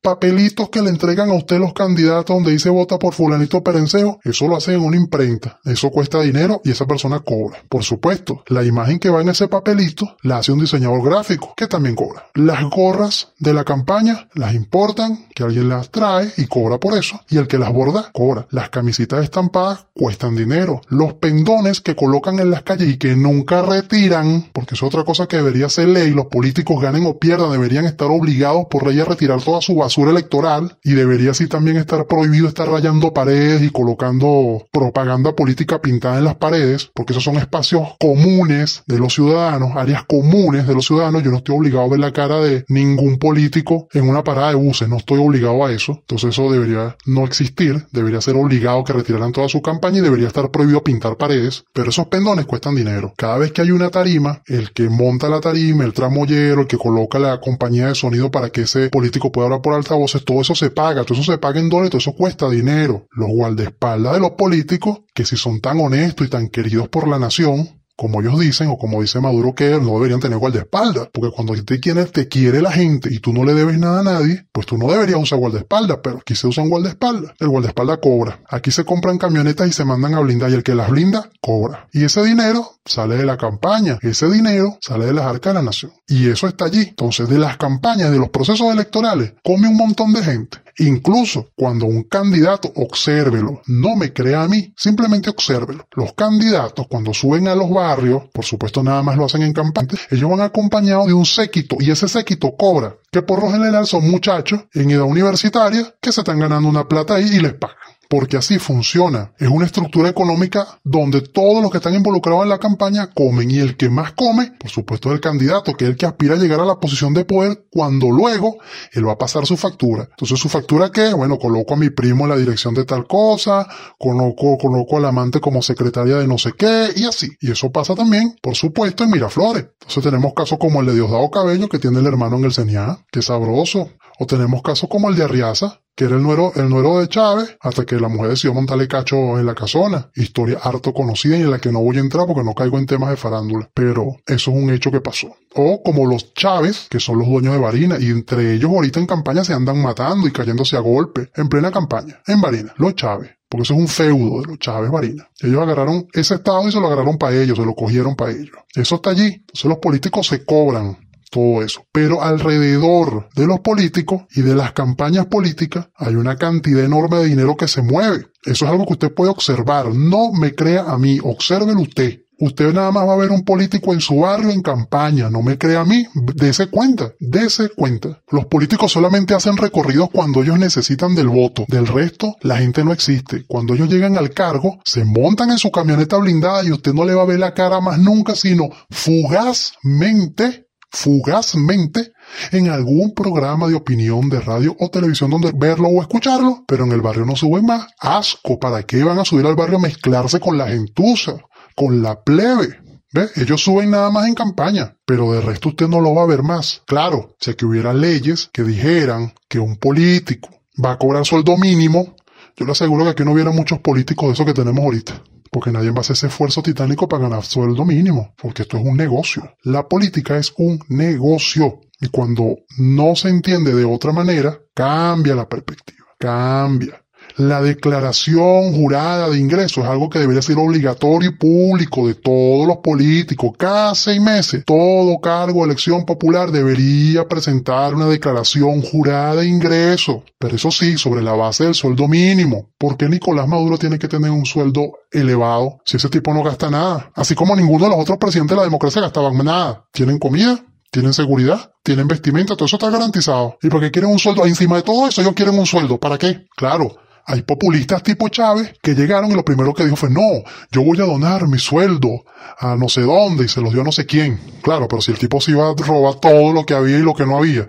papelitos 0.04 0.70
que 0.70 0.82
le 0.82 0.90
entregan 0.90 1.32
a 1.32 1.34
usted 1.34 1.58
los 1.60 1.74
candidatos 1.74 2.36
donde 2.36 2.52
dice 2.52 2.70
vota 2.70 3.00
por 3.00 3.14
fulanito 3.14 3.64
perencejo, 3.64 4.20
eso 4.24 4.48
lo 4.48 4.58
hacen 4.58 4.76
en 4.76 4.82
una 4.82 4.98
imprenta. 4.98 5.60
Eso 5.64 5.90
cuesta 5.92 6.22
dinero 6.22 6.62
y 6.66 6.72
esa 6.72 6.86
persona 6.86 7.22
cobra. 7.22 7.64
Por 7.70 7.84
supuesto, 7.84 8.44
la 8.48 8.64
imagen 8.64 9.00
que 9.00 9.10
va 9.10 9.22
en 9.22 9.30
ese 9.30 9.48
papelito 9.48 10.18
la 10.22 10.38
hace 10.38 10.52
un 10.52 10.60
diseñador 10.60 11.04
gráfico 11.04 11.54
que 11.56 11.68
también 11.68 11.96
cobra. 11.96 12.28
Las 12.34 12.70
gorras 12.70 13.30
de 13.40 13.54
la 13.54 13.64
campaña 13.64 14.28
las 14.34 14.54
importan, 14.54 15.28
que 15.34 15.44
alguien 15.44 15.70
las 15.70 15.90
trae 15.90 16.32
y 16.36 16.48
cobra 16.48 16.80
por 16.80 16.98
eso. 16.98 17.22
Y 17.30 17.38
el 17.38 17.48
que 17.48 17.58
las 17.58 17.72
borda 17.72 18.12
cobra. 18.12 18.46
Las 18.52 18.70
camisitas 18.70 19.24
estampadas 19.24 19.86
cuestan 19.94 20.36
dinero. 20.36 20.82
Los 20.90 21.14
pendones 21.14 21.80
que 21.80 21.96
colocan 21.96 22.40
en 22.40 22.52
las 22.52 22.64
calles 22.64 22.90
y 22.90 22.98
que 22.98 23.16
nunca 23.16 23.62
retiran, 23.62 24.50
porque 24.52 24.76
es 24.76 24.84
otra 24.84 25.06
cosa 25.06 25.28
que 25.28 25.38
debería 25.38 25.70
ser 25.70 25.88
ley, 25.88 26.12
los 26.12 26.26
políticos 26.26 26.82
ganen 26.82 27.06
o 27.06 27.18
pierdan, 27.20 27.52
deberían 27.52 27.86
estar 27.86 28.10
obligados 28.12 28.66
por 28.70 28.86
ley 28.86 29.00
a 29.00 29.06
retirar 29.06 29.42
toda 29.42 29.62
su 29.62 29.76
electoral 30.02 30.78
y 30.84 30.94
debería 30.94 31.32
así 31.32 31.48
también 31.48 31.78
estar 31.78 32.06
prohibido 32.08 32.48
estar 32.48 32.68
rayando 32.68 33.14
paredes 33.14 33.62
y 33.62 33.70
colocando 33.70 34.66
propaganda 34.72 35.36
política 35.36 35.82
pintada 35.82 36.18
en 36.18 36.26
las 36.26 36.36
paredes, 36.36 36.90
porque 36.94 37.14
esos 37.14 37.24
son 37.24 37.36
espacios 37.38 37.90
comunes 38.00 38.84
de 38.88 39.00
los 39.00 39.14
ciudadanos, 39.14 39.76
áreas 39.76 40.04
comunes 40.06 40.68
de 40.68 40.74
los 40.74 40.86
ciudadanos. 40.86 41.24
Yo 41.24 41.32
no 41.32 41.38
estoy 41.38 41.56
obligado 41.56 41.86
a 41.86 41.90
ver 41.90 42.00
la 42.00 42.12
cara 42.12 42.40
de 42.40 42.66
ningún 42.68 43.18
político 43.18 43.88
en 43.94 44.10
una 44.10 44.24
parada 44.24 44.50
de 44.50 44.56
buses, 44.56 44.90
no 44.90 44.98
estoy 44.98 45.20
obligado 45.20 45.66
a 45.66 45.72
eso. 45.72 45.94
Entonces 45.94 46.30
eso 46.30 46.52
debería 46.52 46.96
no 47.06 47.26
existir, 47.26 47.86
debería 47.92 48.22
ser 48.22 48.36
obligado 48.36 48.84
que 48.84 48.94
retiraran 48.94 49.32
toda 49.32 49.50
su 49.50 49.62
campaña 49.62 50.00
y 50.00 50.02
debería 50.02 50.28
estar 50.28 50.50
prohibido 50.52 50.84
pintar 50.84 51.18
paredes, 51.18 51.66
pero 51.74 51.90
esos 51.90 52.08
pendones 52.08 52.46
cuestan 52.46 52.76
dinero. 52.76 53.14
Cada 53.18 53.38
vez 53.38 53.52
que 53.52 53.62
hay 53.62 53.72
una 53.72 53.90
tarima, 53.90 54.42
el 54.48 54.72
que 54.72 54.90
monta 54.90 55.30
la 55.30 55.42
tarima, 55.42 55.84
el 55.84 55.94
tramoyero, 55.94 56.62
el 56.62 56.68
que 56.68 56.78
coloca 56.78 57.20
la 57.20 57.40
compañía 57.40 57.88
de 57.88 57.96
sonido 57.96 58.32
para 58.32 58.50
que 58.50 58.62
ese 58.62 58.90
político 58.90 59.32
pueda 59.32 59.48
hablar 59.48 59.62
por 59.62 59.74
altavoces, 59.84 60.26
todo 60.26 60.42
eso 60.42 60.56
se 60.56 60.70
paga, 60.72 61.04
todo 61.04 61.20
eso 61.20 61.32
se 61.32 61.38
paga 61.38 61.60
en 61.60 61.70
dólares, 61.70 61.92
todo 61.92 62.00
eso 62.00 62.14
cuesta 62.14 62.50
dinero. 62.50 63.08
Los 63.12 63.30
guardaespaldas 63.30 64.14
de 64.14 64.20
los 64.20 64.32
políticos, 64.32 65.02
que 65.14 65.26
si 65.26 65.38
son 65.38 65.62
tan 65.62 65.80
honestos 65.80 66.28
y 66.28 66.30
tan 66.30 66.50
queridos 66.50 66.90
por 66.90 67.08
la 67.08 67.20
nación, 67.20 67.70
como 67.96 68.22
ellos 68.22 68.40
dicen, 68.40 68.70
o 68.70 68.78
como 68.78 69.02
dice 69.02 69.20
Maduro 69.20 69.54
que 69.54 69.70
no 69.80 69.94
deberían 69.96 70.20
tener 70.20 70.38
guardaespaldas, 70.38 71.10
porque 71.14 71.34
cuando 71.34 71.54
te 71.64 71.80
quiere, 71.80 72.06
te 72.06 72.28
quiere 72.28 72.62
la 72.62 72.72
gente 72.72 73.10
y 73.12 73.20
tú 73.20 73.34
no 73.34 73.44
le 73.44 73.54
debes 73.54 73.78
nada 73.78 74.00
a 74.00 74.04
nadie, 74.04 74.48
pues 74.52 74.66
tú 74.66 74.78
no 74.78 74.88
deberías 74.92 75.22
usar 75.22 75.40
guardaespaldas, 75.40 76.00
pero 76.04 76.18
aquí 76.18 76.36
se 76.36 76.48
usan 76.48 76.70
guardaespaldas. 76.70 77.34
El 77.40 77.50
guardaespaldas 77.50 78.00
cobra. 78.00 78.40
Aquí 78.50 78.72
se 78.72 78.84
compran 78.84 79.18
camionetas 79.18 79.68
y 79.68 79.74
se 79.74 79.86
mandan 79.86 80.16
a 80.16 80.20
blindar 80.22 80.50
y 80.50 80.56
el 80.56 80.64
que 80.64 80.76
las 80.76 80.90
blinda 80.90 81.30
cobra. 81.40 81.88
Y 81.94 82.04
ese 82.04 82.24
dinero 82.24 82.68
sale 82.86 83.18
de 83.18 83.26
la 83.26 83.38
campaña, 83.38 83.98
ese 84.02 84.30
dinero 84.30 84.78
sale 84.82 85.06
de 85.06 85.14
las 85.14 85.26
arcas 85.26 85.54
de 85.54 85.60
la 85.60 85.66
nación. 85.66 85.92
Y 86.08 86.30
eso 86.30 86.48
está 86.48 86.66
allí. 86.66 86.82
Entonces, 86.82 87.30
de 87.30 87.40
las 87.40 87.58
campañas, 87.58 88.12
de 88.12 88.20
los 88.20 88.30
procesos 88.30 88.72
electorales, 88.72 89.34
come 89.44 89.68
un 89.68 89.78
montón 89.78 90.14
de 90.14 90.24
gente. 90.24 90.58
Incluso 90.80 91.50
cuando 91.56 91.86
un 91.86 92.04
candidato, 92.04 92.72
obsérvelo, 92.76 93.62
no 93.68 93.96
me 93.96 94.12
crea 94.12 94.44
a 94.44 94.48
mí, 94.48 94.74
simplemente 94.76 95.30
obsérvelo. 95.30 95.88
Los 95.96 96.14
candidatos 96.14 96.88
cuando 96.90 97.14
suben 97.14 97.48
a 97.48 97.56
los 97.56 97.70
barrios, 97.70 98.24
por 98.34 98.44
supuesto 98.44 98.82
nada 98.82 99.04
más 99.04 99.16
lo 99.16 99.26
hacen 99.26 99.44
en 99.44 99.54
campaña, 99.54 99.90
ellos 100.10 100.30
van 100.30 100.42
acompañados 100.42 101.08
de 101.08 101.14
un 101.14 101.26
séquito 101.26 101.78
y 101.80 101.92
ese 101.92 102.08
séquito 102.08 102.56
cobra, 102.58 102.96
que 103.12 103.22
por 103.22 103.44
lo 103.44 103.52
general 103.52 103.86
son 103.86 104.10
muchachos 104.10 104.62
en 104.74 104.90
edad 104.90 105.04
universitaria 105.04 105.94
que 106.02 106.12
se 106.12 106.22
están 106.22 106.40
ganando 106.40 106.68
una 106.68 106.88
plata 106.88 107.16
ahí 107.16 107.30
y 107.36 107.40
les 107.40 107.54
pagan 107.54 107.78
porque 108.14 108.38
así 108.38 108.60
funciona. 108.60 109.34
Es 109.40 109.48
una 109.48 109.66
estructura 109.66 110.08
económica 110.08 110.80
donde 110.84 111.22
todos 111.22 111.64
los 111.64 111.72
que 111.72 111.78
están 111.78 111.96
involucrados 111.96 112.44
en 112.44 112.50
la 112.50 112.60
campaña 112.60 113.10
comen 113.12 113.50
y 113.50 113.58
el 113.58 113.76
que 113.76 113.90
más 113.90 114.12
come, 114.12 114.52
por 114.60 114.70
supuesto, 114.70 115.10
es 115.10 115.16
el 115.16 115.20
candidato, 115.20 115.74
que 115.74 115.86
es 115.86 115.90
el 115.90 115.98
que 115.98 116.06
aspira 116.06 116.36
a 116.36 116.38
llegar 116.38 116.60
a 116.60 116.66
la 116.66 116.80
posición 116.80 117.16
de 117.16 117.26
poder 117.26 117.66
cuando 117.72 118.12
luego 118.12 118.58
él 118.92 119.08
va 119.08 119.14
a 119.14 119.18
pasar 119.18 119.48
su 119.48 119.58
factura. 119.58 120.10
Entonces 120.12 120.40
su 120.40 120.48
factura 120.48 120.92
qué? 120.92 121.12
Bueno, 121.12 121.40
coloco 121.40 121.74
a 121.74 121.78
mi 121.78 121.90
primo 121.90 122.26
en 122.26 122.30
la 122.30 122.36
dirección 122.36 122.76
de 122.76 122.86
tal 122.86 123.08
cosa, 123.08 123.68
coloco, 123.98 124.60
coloco 124.60 124.98
al 124.98 125.06
amante 125.06 125.40
como 125.40 125.64
secretaria 125.64 126.18
de 126.18 126.28
no 126.28 126.38
sé 126.38 126.52
qué 126.56 126.90
y 126.96 127.06
así. 127.06 127.32
Y 127.42 127.50
eso 127.50 127.72
pasa 127.72 127.96
también, 127.96 128.36
por 128.44 128.54
supuesto, 128.54 129.04
en 129.04 129.10
Miraflores. 129.10 129.66
Entonces 129.82 130.04
tenemos 130.04 130.34
casos 130.36 130.60
como 130.60 130.82
el 130.82 130.86
de 130.86 130.94
Diosdado 130.94 131.32
Cabello 131.32 131.68
que 131.68 131.80
tiene 131.80 131.98
el 131.98 132.06
hermano 132.06 132.38
en 132.38 132.46
el 132.46 132.54
CNA, 132.54 133.08
que 133.12 133.24
sabroso. 133.24 133.90
O 134.20 134.28
tenemos 134.28 134.62
casos 134.62 134.88
como 134.88 135.10
el 135.10 135.16
de 135.16 135.24
Arriaza, 135.24 135.80
que 135.96 136.06
era 136.06 136.16
el 136.16 136.24
nuero, 136.24 136.52
el 136.56 136.70
nuero 136.70 137.00
de 137.00 137.08
Chávez, 137.08 137.58
hasta 137.62 137.86
que 137.86 138.00
la 138.00 138.08
mujer 138.08 138.32
decidió 138.32 138.54
montarle 138.54 138.88
cacho 138.88 139.38
en 139.38 139.46
la 139.46 139.54
casona. 139.54 140.10
Historia 140.16 140.60
harto 140.62 140.94
conocida 140.94 141.38
y 141.38 141.42
en 141.42 141.52
la 141.52 141.60
que 141.60 141.72
no 141.72 141.82
voy 141.82 141.98
a 141.98 142.02
entrar 142.02 142.26
porque 142.26 142.44
no 142.44 142.54
caigo 142.54 142.80
en 142.80 142.86
temas 142.86 143.10
de 143.10 143.18
farándula. 143.18 143.70
Pero 143.74 144.18
eso 144.26 144.52
es 144.52 144.58
un 144.58 144.70
hecho 144.72 144.92
que 144.92 145.02
pasó. 145.02 145.36
O 145.56 145.84
como 145.84 146.08
los 146.08 146.34
Chávez, 146.34 146.88
que 146.90 147.00
son 147.00 147.20
los 147.20 147.28
dueños 147.28 147.54
de 147.54 147.60
Varina, 147.60 147.98
y 148.00 148.10
entre 148.10 148.54
ellos 148.54 148.72
ahorita 148.72 149.00
en 149.00 149.06
campaña 149.06 149.44
se 149.44 149.54
andan 149.54 149.82
matando 149.82 150.28
y 150.28 150.32
cayéndose 150.32 150.76
a 150.76 150.80
golpe, 150.80 151.30
en 151.36 151.48
plena 151.48 151.72
campaña, 151.72 152.22
en 152.26 152.42
Varina, 152.42 152.74
los 152.78 152.96
Chávez. 152.96 153.32
Porque 153.48 153.64
eso 153.64 153.76
es 153.76 153.80
un 153.80 153.88
feudo 153.88 154.42
de 154.42 154.48
los 154.48 154.58
Chávez 154.58 154.90
Varina. 154.90 155.30
Ellos 155.40 155.62
agarraron 155.62 156.08
ese 156.14 156.36
estado 156.36 156.68
y 156.68 156.72
se 156.72 156.80
lo 156.80 156.88
agarraron 156.88 157.20
para 157.20 157.36
ellos, 157.40 157.56
se 157.56 157.66
lo 157.66 157.76
cogieron 157.76 158.16
para 158.16 158.32
ellos. 158.32 158.58
Eso 158.74 158.96
está 158.96 159.12
allí. 159.12 159.26
Entonces 159.26 159.66
los 159.66 159.78
políticos 159.78 160.26
se 160.26 160.44
cobran 160.44 160.98
todo 161.34 161.64
eso. 161.64 161.86
Pero 161.92 162.22
alrededor 162.22 163.28
de 163.36 163.48
los 163.48 163.60
políticos 163.60 164.22
y 164.36 164.42
de 164.42 164.56
las 164.56 164.72
campañas 164.74 165.26
políticas 165.26 165.90
hay 165.96 166.16
una 166.16 166.38
cantidad 166.38 166.84
enorme 166.84 167.18
de 167.18 167.26
dinero 167.26 167.58
que 167.58 167.68
se 167.68 167.82
mueve. 167.82 168.28
Eso 168.46 168.66
es 168.66 168.72
algo 168.72 168.86
que 168.86 168.94
usted 168.94 169.14
puede 169.14 169.32
observar. 169.32 169.94
No 169.94 170.32
me 170.32 170.54
crea 170.54 170.84
a 170.84 170.98
mí, 170.98 171.20
obsérvelo 171.22 171.82
usted. 171.82 172.20
Usted 172.40 172.74
nada 172.74 172.92
más 172.92 173.08
va 173.08 173.14
a 173.14 173.18
ver 173.18 173.32
un 173.32 173.44
político 173.44 173.94
en 173.94 174.02
su 174.02 174.18
barrio 174.18 174.50
en 174.50 174.62
campaña, 174.62 175.30
no 175.30 175.42
me 175.42 175.58
crea 175.58 175.82
a 175.82 175.86
mí, 175.86 176.06
dése 176.36 176.68
cuenta, 176.68 177.14
dése 177.20 177.70
cuenta. 177.70 178.22
Los 178.32 178.48
políticos 178.48 178.92
solamente 178.92 179.34
hacen 179.34 179.56
recorridos 179.56 180.10
cuando 180.12 180.42
ellos 180.42 180.60
necesitan 180.60 181.16
del 181.16 181.30
voto, 181.30 181.66
del 181.70 181.88
resto 181.88 182.36
la 182.42 182.58
gente 182.58 182.84
no 182.84 182.92
existe. 182.92 183.46
Cuando 183.48 183.76
ellos 183.76 183.88
llegan 183.88 184.18
al 184.18 184.32
cargo, 184.32 184.80
se 184.84 185.06
montan 185.06 185.52
en 185.52 185.58
su 185.58 185.72
camioneta 185.72 186.18
blindada 186.18 186.66
y 186.66 186.72
usted 186.72 186.94
no 186.94 187.06
le 187.06 187.14
va 187.14 187.22
a 187.22 187.28
ver 187.28 187.40
la 187.40 187.54
cara 187.54 187.80
más 187.80 187.98
nunca, 188.00 188.36
sino 188.36 188.70
fugazmente 188.90 190.68
fugazmente 190.94 192.14
en 192.52 192.70
algún 192.70 193.14
programa 193.14 193.68
de 193.68 193.74
opinión 193.74 194.30
de 194.30 194.40
radio 194.40 194.76
o 194.80 194.90
televisión 194.90 195.32
donde 195.32 195.52
verlo 195.54 195.90
o 195.90 196.02
escucharlo, 196.02 196.64
pero 196.68 196.86
en 196.86 196.92
el 196.92 197.02
barrio 197.02 197.26
no 197.26 197.36
suben 197.36 197.66
más. 197.66 197.88
Asco, 198.00 198.60
¿para 198.60 198.84
qué 198.84 199.04
van 199.04 199.20
a 199.20 199.26
subir 199.26 199.46
al 199.46 199.56
barrio 199.56 199.78
a 199.78 199.82
mezclarse 199.82 200.40
con 200.40 200.58
la 200.58 200.68
gentuza, 200.68 201.36
con 201.76 202.02
la 202.02 202.22
plebe? 202.22 202.80
¿Ve? 203.12 203.28
Ellos 203.36 203.62
suben 203.62 203.92
nada 203.92 204.10
más 204.10 204.28
en 204.28 204.34
campaña, 204.34 204.96
pero 205.06 205.34
de 205.34 205.42
resto 205.42 205.70
usted 205.70 205.88
no 205.88 206.00
lo 206.00 206.16
va 206.16 206.24
a 206.24 206.28
ver 206.28 206.42
más. 206.42 206.82
Claro, 206.86 207.36
si 207.40 207.54
que 207.54 207.66
hubiera 207.66 207.94
leyes 207.94 208.50
que 208.54 208.64
dijeran 208.64 209.34
que 209.50 209.60
un 209.60 209.76
político 209.78 210.50
va 210.84 210.94
a 210.94 210.98
cobrar 210.98 211.26
sueldo 211.26 211.58
mínimo, 211.58 212.16
yo 212.56 212.66
le 212.66 212.72
aseguro 212.72 213.04
que 213.04 213.12
aquí 213.12 213.24
no 213.24 213.34
hubiera 213.34 213.52
muchos 213.52 213.80
políticos 213.80 214.28
de 214.28 214.34
esos 214.34 214.46
que 214.46 214.54
tenemos 214.54 214.84
ahorita 214.84 215.22
porque 215.54 215.72
nadie 215.72 215.92
va 215.92 215.98
a 215.98 216.02
hacer 216.02 216.16
ese 216.16 216.28
esfuerzo 216.28 216.64
titánico 216.64 217.08
para 217.08 217.24
ganar 217.24 217.46
sueldo 217.46 217.86
mínimo, 217.86 218.34
porque 218.42 218.64
esto 218.64 218.78
es 218.78 218.84
un 218.84 218.98
negocio. 218.98 219.56
La 219.62 219.88
política 219.88 220.36
es 220.36 220.52
un 220.58 220.80
negocio 220.90 221.80
y 222.02 222.10
cuando 222.10 222.58
no 222.80 223.16
se 223.16 223.30
entiende 223.30 223.74
de 223.74 223.86
otra 223.86 224.12
manera, 224.12 224.60
cambia 224.74 225.36
la 225.36 225.48
perspectiva, 225.48 226.08
cambia. 226.18 227.03
La 227.36 227.62
declaración 227.62 228.74
jurada 228.74 229.28
de 229.30 229.40
ingresos 229.40 229.84
es 229.84 229.90
algo 229.90 230.08
que 230.08 230.20
debería 230.20 230.42
ser 230.44 230.58
obligatorio 230.60 231.32
y 231.32 231.34
público 231.34 232.08
de 232.08 232.14
todos 232.14 232.68
los 232.68 232.78
políticos. 232.78 233.54
Cada 233.58 233.96
seis 233.96 234.22
meses, 234.22 234.64
todo 234.66 235.20
cargo 235.20 235.62
de 235.62 235.72
elección 235.72 236.06
popular 236.06 236.52
debería 236.52 237.28
presentar 237.28 237.96
una 237.96 238.06
declaración 238.06 238.82
jurada 238.82 239.38
de 239.38 239.48
ingresos. 239.48 240.18
Pero 240.38 240.56
eso 240.56 240.70
sí, 240.70 240.98
sobre 240.98 241.24
la 241.24 241.34
base 241.34 241.64
del 241.64 241.74
sueldo 241.74 242.08
mínimo. 242.08 242.70
¿Por 242.78 242.98
qué 242.98 243.10
Nicolás 243.10 243.48
Maduro 243.48 243.80
tiene 243.80 243.98
que 243.98 244.08
tener 244.08 244.30
un 244.30 244.46
sueldo 244.46 245.00
elevado 245.12 245.80
si 245.86 245.98
ese 245.98 246.10
tipo 246.10 246.34
no 246.34 246.44
gasta 246.44 246.70
nada? 246.70 247.12
Así 247.16 247.34
como 247.34 247.56
ninguno 247.56 247.86
de 247.86 247.92
los 247.92 248.00
otros 248.00 248.20
presidentes 248.20 248.56
de 248.56 248.62
la 248.62 248.66
democracia 248.66 249.02
gastaban 249.02 249.38
nada. 249.44 249.86
¿Tienen 249.92 250.20
comida? 250.20 250.64
tienen 250.94 251.12
seguridad, 251.12 251.72
tienen 251.82 252.08
vestimenta, 252.08 252.56
todo 252.56 252.68
eso 252.68 252.76
está 252.76 252.92
garantizado. 252.92 253.58
¿Y 253.64 253.68
por 253.68 253.82
qué 253.82 253.90
quieren 253.90 254.12
un 254.12 254.20
sueldo? 254.20 254.46
Encima 254.46 254.76
de 254.76 254.84
todo 254.84 255.08
eso, 255.08 255.22
ellos 255.22 255.34
quieren 255.34 255.58
un 255.58 255.66
sueldo. 255.66 256.00
¿Para 256.00 256.20
qué? 256.20 256.46
Claro, 256.56 256.96
hay 257.26 257.42
populistas 257.44 258.04
tipo 258.04 258.28
Chávez 258.30 258.74
que 258.82 258.96
llegaron 258.96 259.32
y 259.32 259.36
lo 259.36 259.46
primero 259.46 259.74
que 259.74 259.84
dijo 259.84 259.96
fue, 259.96 260.10
no, 260.10 260.44
yo 260.72 260.84
voy 260.84 261.00
a 261.00 261.06
donar 261.06 261.48
mi 261.48 261.60
sueldo 261.60 262.26
a 262.60 262.76
no 262.76 262.90
sé 262.90 263.02
dónde 263.02 263.46
y 263.46 263.48
se 263.48 263.62
los 263.62 263.72
dio 263.72 263.82
a 263.82 263.86
no 263.86 263.92
sé 263.92 264.06
quién. 264.06 264.40
Claro, 264.62 264.88
pero 264.88 265.02
si 265.02 265.12
el 265.12 265.20
tipo 265.20 265.40
se 265.40 265.52
iba 265.52 265.70
a 265.70 265.74
robar 265.76 266.16
todo 266.16 266.54
lo 266.54 266.66
que 266.66 266.74
había 266.74 266.98
y 266.98 267.02
lo 267.02 267.14
que 267.14 267.26
no 267.26 267.38
había 267.38 267.68